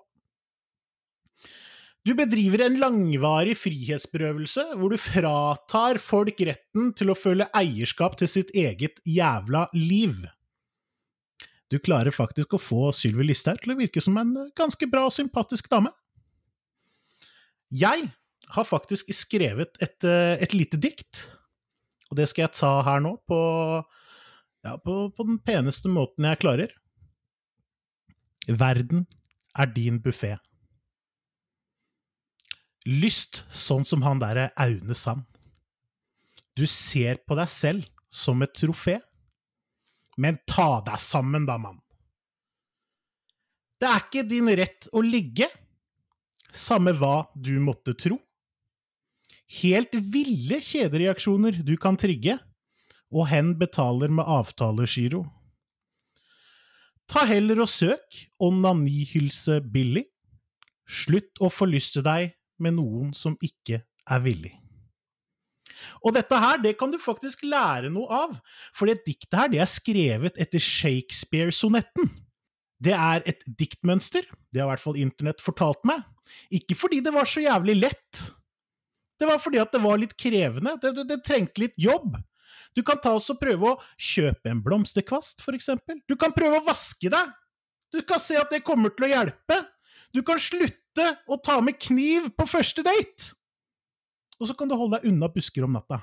[2.05, 8.29] Du bedriver en langvarig frihetsberøvelse hvor du fratar folk retten til å føle eierskap til
[8.29, 10.19] sitt eget jævla liv.
[11.73, 15.15] Du klarer faktisk å få Sylvi Listhaug til å virke som en ganske bra og
[15.15, 15.89] sympatisk dame.
[17.73, 18.11] Jeg
[18.53, 21.25] har faktisk skrevet et, eh, et lite dikt,
[22.11, 23.39] og det skal jeg ta her nå på,
[24.61, 26.69] ja, på, på den peneste måten jeg klarer.
[28.45, 29.07] Verden
[29.57, 30.35] er din buffé.
[32.86, 35.25] Lyst sånn som han derre Aune Sand.
[36.55, 38.99] Du ser på deg selv som et trofé.
[40.21, 41.81] Men ta deg sammen, da, mann.
[43.81, 45.49] Det er ikke din rett å ligge,
[46.55, 48.15] samme hva du måtte tro.
[49.59, 52.38] Helt ville kjedereaksjoner du kan trigge,
[53.11, 55.25] og hen betaler med avtalegiro.
[57.11, 60.07] Ta heller og søk onanihylse billig.
[60.86, 62.31] Slutt å forlyste deg
[62.61, 64.53] med noen som ikke er villig.
[66.05, 68.37] Og dette her, det kan du faktisk lære noe av,
[68.75, 72.09] for det diktet her, det er skrevet etter Shakespeare-sonetten.
[72.81, 76.03] Det er et diktmønster, det har i hvert fall internett fortalt meg.
[76.53, 78.23] Ikke fordi det var så jævlig lett.
[79.19, 82.17] Det var fordi at det var litt krevende, det, det, det trengte litt jobb.
[82.75, 86.01] Du kan ta oss og prøve å kjøpe en blomsterkvast, for eksempel.
[86.09, 87.31] Du kan prøve å vaske deg.
[87.93, 89.61] Du kan se at det kommer til å hjelpe.
[90.11, 93.33] Du kan slutte å ta med kniv på første date.
[94.39, 96.01] Og så kan du holde deg unna busker om natta.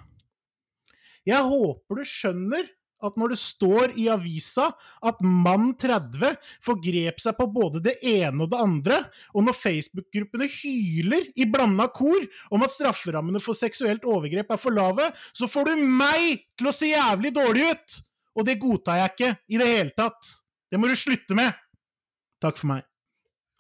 [1.29, 2.71] Jeg håper du skjønner
[3.03, 4.69] at når det står i avisa
[5.05, 9.01] at mann 30 forgrep seg på både det ene og det andre,
[9.35, 12.23] og når Facebook-gruppene hyler i blanda kor
[12.55, 16.77] om at strafferammene for seksuelt overgrep er for lave, så får du meg til å
[16.77, 17.99] se jævlig dårlig ut!
[18.33, 20.31] Og det godtar jeg ikke i det hele tatt.
[20.73, 21.53] Det må du slutte med!
[22.43, 22.92] Takk for meg.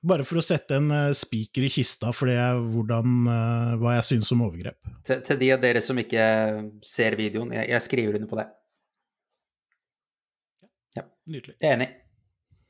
[0.03, 2.39] Bare for å sette en uh, spiker i kista for det,
[2.75, 4.81] hvordan, uh, hva jeg syns om overgrep.
[5.07, 6.25] Til, til, de av dere som ikke
[6.87, 8.47] ser videoen, jeg, jeg skriver under på det.
[10.99, 11.55] Ja, Nydelig.
[11.69, 11.89] Enig.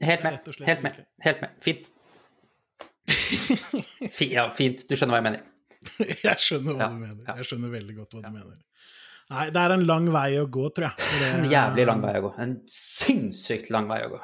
[0.05, 0.51] Helt med.
[0.67, 0.99] Helt med.
[1.25, 1.55] Helt med.
[1.65, 1.89] Fint.
[4.35, 4.85] ja, fint.
[4.91, 5.49] Du skjønner hva jeg mener.
[6.27, 7.25] jeg skjønner hva ja, du mener.
[7.31, 7.39] Ja.
[7.41, 8.61] Jeg skjønner veldig godt hva du mener.
[9.33, 11.09] Nei, det er en lang vei å gå, tror jeg.
[11.17, 12.35] Det, en jævlig lang vei å gå.
[12.45, 14.21] En sinnssykt lang vei å gå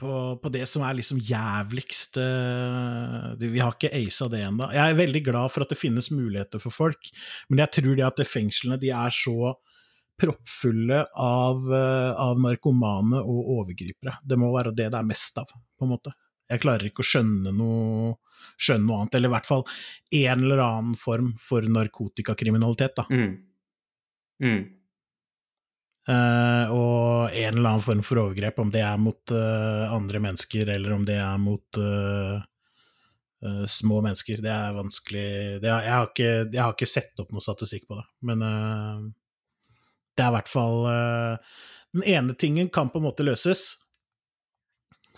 [0.00, 4.66] på, på, det som er liksom jævligst uh, Vi har ikke aisa det ennå.
[4.74, 7.10] Jeg er veldig glad for at det finnes muligheter for folk,
[7.48, 9.54] men jeg tror det at fengslene de er så
[10.20, 14.18] proppfulle av, uh, av, narkomane og overgripere.
[14.22, 16.14] Det må være det det er mest av, på en måte.
[16.50, 18.14] Jeg klarer ikke å skjønne noe,
[18.60, 19.64] skjønne noe annet, eller i hvert fall
[20.20, 23.06] en eller annen form for narkotikakriminalitet, da.
[23.10, 23.36] Mm.
[24.44, 24.64] Mm.
[26.04, 30.68] Uh, og en eller annen form for overgrep, om det er mot uh, andre mennesker
[30.74, 32.42] eller om det er mot uh,
[33.68, 34.42] små mennesker.
[34.44, 35.28] Det er vanskelig
[35.62, 38.44] det er, jeg, har ikke, jeg, har ikke, sett opp noe statistikk på det, men
[38.44, 40.86] det er i hvert fall
[41.92, 43.66] Den ene tingen kan på en måte løses,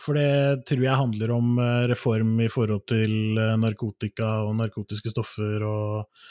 [0.02, 1.54] for det tror jeg handler om
[1.86, 6.26] reform i forhold til narkotika og narkotiske stoffer og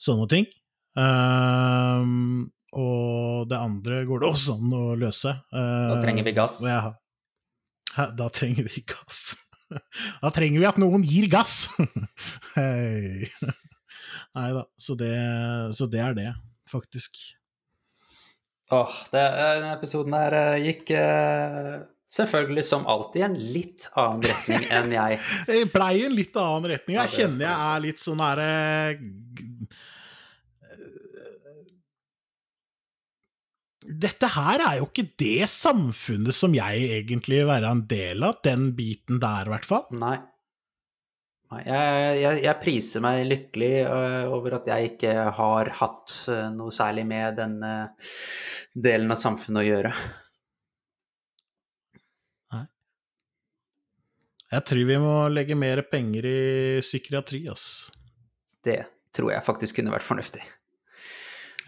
[0.00, 0.46] sånne ting.
[0.94, 2.46] Uh,
[2.76, 5.32] og det andre går det også an å løse.
[5.50, 6.60] Da trenger vi gass.
[6.66, 6.94] Ja,
[8.16, 9.36] da trenger vi gass.
[10.18, 11.68] Da trenger vi at noen gir gass!
[12.56, 13.28] Hei.
[14.34, 15.12] Nei da, så det,
[15.78, 16.26] så det er det,
[16.66, 17.20] faktisk.
[18.74, 20.90] Åh, det, denne episoden her eh, gikk
[22.10, 25.18] selvfølgelig som alltid en litt annen retning enn jeg.
[25.48, 26.98] det blei en litt annen retning.
[26.98, 28.50] Jeg kjenner jeg er litt sånn herre
[33.90, 38.38] dette her er jo ikke det samfunnet som jeg egentlig vil være en del av,
[38.44, 39.86] den biten der i hvert fall.
[39.98, 40.18] Nei.
[41.50, 46.46] Nei jeg, jeg, jeg, priser meg lykkelig uh, over at jeg ikke har hatt uh,
[46.54, 48.12] noe særlig med den uh,
[48.74, 49.92] delen av samfunnet å gjøre.
[52.54, 52.62] Nei.
[54.54, 56.40] Jeg tror vi må legge mer penger i
[56.84, 57.90] psykiatri, ass.
[58.62, 58.84] Det
[59.16, 60.46] tror jeg faktisk kunne vært fornuftig.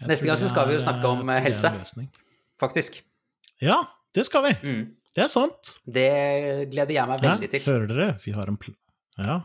[0.09, 1.71] Neste gang så skal vi jo snakke om helse,
[2.61, 3.01] faktisk.
[3.63, 3.83] Ja,
[4.15, 4.53] det skal vi.
[4.63, 4.83] Mm.
[5.13, 5.75] Det er sant.
[5.85, 6.09] Det
[6.71, 7.65] gleder jeg meg veldig til.
[7.67, 8.07] Hører dere?
[8.23, 8.79] Vi har en plan.
[9.19, 9.35] Ja,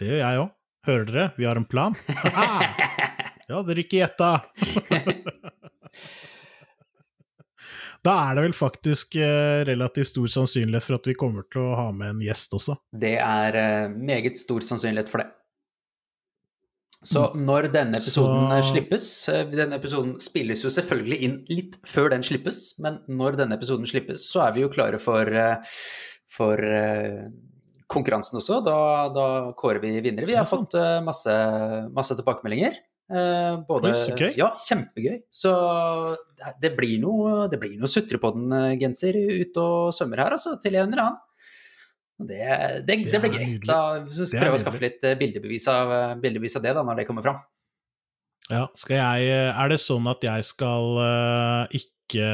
[0.00, 0.50] det gjør jeg òg.
[0.84, 1.30] Hører dere?
[1.38, 1.96] Vi har en plan.
[3.48, 4.34] ja, dere ikke gjetta.
[8.04, 11.78] da er det vel faktisk eh, relativt stor sannsynlighet for at vi kommer til å
[11.78, 12.76] ha med en gjest også.
[12.92, 15.30] Det er eh, meget stor sannsynlighet for det.
[17.04, 17.40] Så mm.
[17.46, 18.70] når denne episoden så...
[18.70, 23.58] slippes eh, Denne episoden spilles jo selvfølgelig inn litt før den slippes, men når denne
[23.58, 25.76] episoden slippes, så er vi jo klare for, eh,
[26.30, 27.26] for eh,
[27.92, 28.62] konkurransen også.
[28.64, 28.78] Da,
[29.14, 29.28] da,
[29.58, 30.28] kårer vi vinnere.
[30.30, 30.74] Vi har fått
[31.04, 31.34] masse,
[31.94, 32.80] masse tilbakemeldinger.
[33.68, 33.90] Både,
[34.32, 35.18] ja, kjempegøy.
[35.28, 35.52] Så
[36.62, 41.04] det blir noe, det blir noe Sutrepodden-genser ute og svømmer her, altså, til en eller
[41.04, 41.20] annen.
[42.14, 42.38] Det,
[42.86, 43.56] det, det, blir gøy.
[43.66, 47.06] Da prøve å skaffe litt eh, bildebevis av, eh, bildebevis av, det da, når det
[47.08, 47.40] kommer fram.
[48.52, 52.28] Ja, skal jeg eh, Er det sånn at jeg skal uh, ikke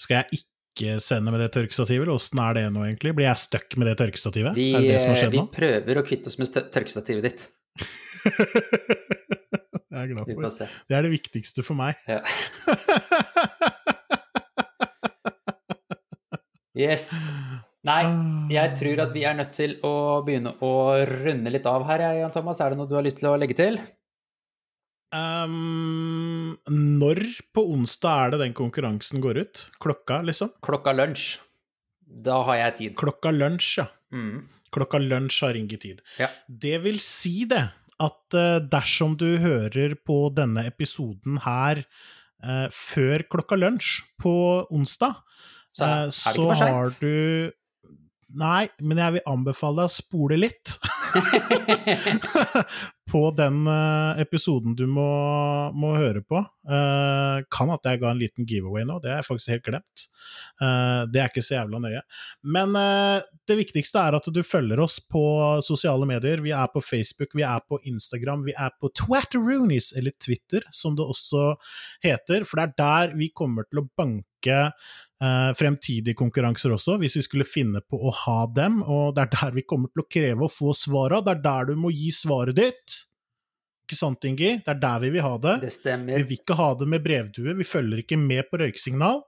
[0.00, 3.12] Skal jeg ikke sende med det tørkestativet, eller åssen er det nå egentlig?
[3.16, 4.56] Blir jeg stuck med det tørkestativet?
[4.56, 5.44] Vi, er det det som har skjedd nå?
[5.46, 7.44] Vi prøver å kvitte oss med tørkestativet ditt.
[9.86, 10.74] det er glad for.
[10.88, 12.00] Det er det viktigste for meg.
[12.08, 12.20] Ja.
[16.88, 17.30] yes.
[17.86, 18.02] Nei,
[18.50, 20.72] jeg tror at vi er nødt til å begynne å
[21.06, 22.58] runde litt av her, Jan Thomas.
[22.62, 23.78] Er det noe du har lyst til å legge til?
[25.14, 27.20] Um, når
[27.54, 29.62] på onsdag er det den konkurransen går ut?
[29.82, 30.50] Klokka, liksom?
[30.66, 31.36] Klokka lunsj.
[32.26, 32.96] Da har jeg tid.
[32.98, 33.86] Klokka lunsj, ja.
[34.14, 34.48] Mm.
[34.74, 36.00] Klokka lunsj har ingen tid.
[36.18, 36.28] Ja.
[36.48, 37.68] Det vil si det,
[38.02, 41.84] at uh, dersom du hører på denne episoden her
[42.42, 44.34] uh, før klokka lunsj på
[44.74, 45.22] onsdag,
[45.76, 47.52] Så er så har du
[48.34, 50.76] Nei, men jeg vil anbefale deg å spole litt.
[53.10, 55.06] på den eh, episoden du må,
[55.78, 56.42] må høre på.
[56.66, 60.06] uh, kan at jeg ga en liten giveaway nå, det har jeg faktisk helt glemt.
[60.60, 62.02] Uh, det er ikke så jævla nøye.
[62.56, 65.22] Men uh, det viktigste er at du følger oss på
[65.66, 66.42] sosiale medier.
[66.44, 70.98] Vi er på Facebook, vi er på Instagram, vi er på Twatteroonies, eller Twitter, som
[70.98, 71.52] det også
[72.04, 72.46] heter.
[72.46, 74.64] For det er der vi kommer til å banke
[75.56, 78.82] fremtidige konkurranser også, hvis vi skulle finne på å ha dem.
[78.84, 81.22] Og det er der vi kommer til å kreve å få svara.
[81.24, 82.98] Det er der du må gi svaret ditt.
[83.86, 84.56] Ikke sant, Ingi?
[84.66, 85.54] Det er der vi vil ha det.
[85.62, 86.18] Det stemmer.
[86.18, 89.22] Vi vil ikke ha det med brevdue, vi følger ikke med på røyksignal.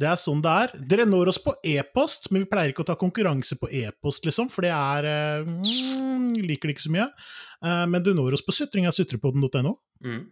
[0.00, 0.72] Det er sånn det er.
[0.90, 4.48] Dere når oss på e-post, men vi pleier ikke å ta konkurranse på e-post, liksom,
[4.50, 7.08] for det er eh, mm, Liker det ikke så mye.
[7.62, 9.76] Eh, men du når oss på sutringa.sutrepodden.no.
[10.02, 10.22] Mm.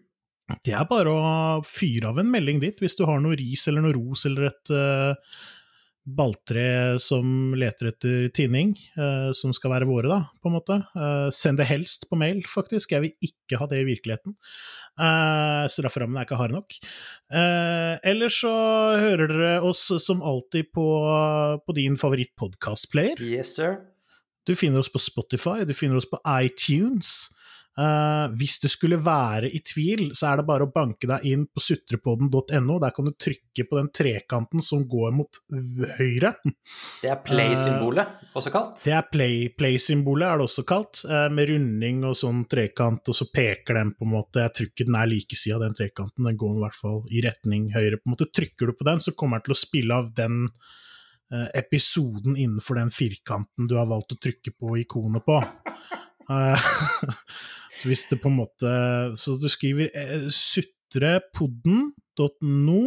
[0.64, 1.30] Det er bare å
[1.62, 4.72] fyre av en melding dit hvis du har noe ris eller noe ros eller et
[4.74, 5.36] uh,
[6.16, 10.78] balltre som leter etter tinning, eh, som skal være våre, da, på en måte.
[10.94, 12.92] Eh, send det helst på mail, faktisk.
[12.94, 14.36] Jeg vil ikke ha det i virkeligheten.
[15.00, 16.76] Eh, strafferammen er ikke hard nok.
[17.32, 18.52] Eh, Eller så
[19.00, 20.86] hører dere oss som alltid på,
[21.66, 23.20] på din favoritt-podkast-player.
[23.20, 23.78] Yes, sir.
[24.46, 27.28] Du finner oss på Spotify, du finner oss på iTunes.
[27.80, 31.46] Eh, hvis du skulle være i tvil, så er det bare å banke deg inn
[31.48, 32.76] på sutrepodden.no.
[32.82, 35.38] Der kan du trykke på den trekanten som går mot
[35.96, 36.34] høyre.
[37.00, 38.82] Det er play-symbolet, også kalt.
[38.84, 43.16] Det er play- play-symbolet, er det også kalt, Uh, med runding og sånn trekant, og
[43.16, 46.36] så peker den på en måte Jeg tror ikke den er likesida, den trekanten, den
[46.38, 47.96] går i hvert fall i retning høyre.
[47.96, 50.44] på en måte Trykker du på den, så kommer den til å spille av den
[51.54, 55.38] episoden innenfor den firkanten du har valgt å trykke på ikonet på.
[56.30, 56.58] Eh,
[57.80, 58.70] så hvis det på en måte
[59.18, 62.82] Så du skriver eh, sutrepodden.no,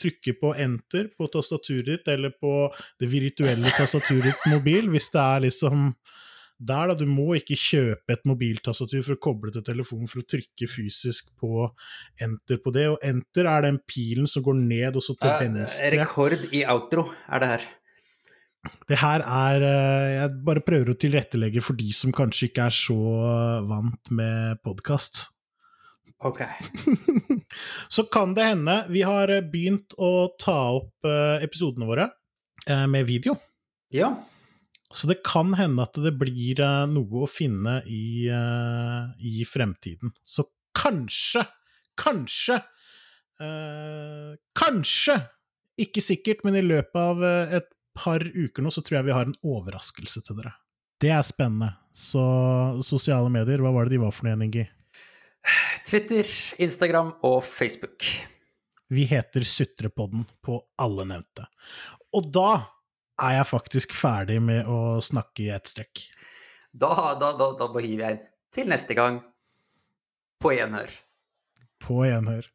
[0.00, 5.22] trykker på enter på tastaturet ditt, eller på det virtuelle tastaturet ditt mobil, hvis det
[5.22, 5.94] er liksom
[6.60, 6.96] der, da.
[6.96, 11.32] Du må ikke kjøpe et mobiltastatur for å koble til telefonen for å trykke fysisk
[11.40, 11.66] på
[12.22, 15.44] enter på det, og enter er den pilen som går ned og så til Eh,
[15.46, 15.92] venstre.
[15.96, 17.68] rekord i outro er det her.
[18.90, 22.74] Det her er eh, Jeg bare prøver å tilrettelegge for de som kanskje ikke er
[22.76, 22.98] så
[23.68, 25.28] vant med podkast.
[26.20, 26.42] Ok.
[27.94, 32.10] Så kan det hende vi har begynt å ta opp eh, episodene våre
[32.66, 33.38] eh, med video.
[33.94, 34.12] Ja.
[34.92, 40.10] Så det kan hende at det blir noe å finne i, i fremtiden.
[40.26, 41.44] Så kanskje,
[41.98, 42.58] kanskje
[43.40, 45.20] eh, Kanskje!
[45.80, 49.28] Ikke sikkert, men i løpet av et par uker nå så tror jeg vi har
[49.28, 50.54] en overraskelse til dere.
[51.00, 51.72] Det er spennende.
[51.96, 52.20] Så
[52.86, 54.66] sosiale medier, hva var det de var for noe, Ingi?
[55.88, 56.28] Twitter,
[56.60, 58.04] Instagram og Facebook.
[58.90, 61.46] Vi heter Sutrepodden på alle nevnte.
[62.14, 62.50] Og da
[63.20, 66.04] er jeg faktisk ferdig med å snakke i ett strekk.
[66.70, 68.24] Da, da, da, da hiver jeg inn.
[68.50, 69.20] Til neste gang,
[70.42, 70.90] på gjenhør.
[71.78, 72.48] På gjenhør.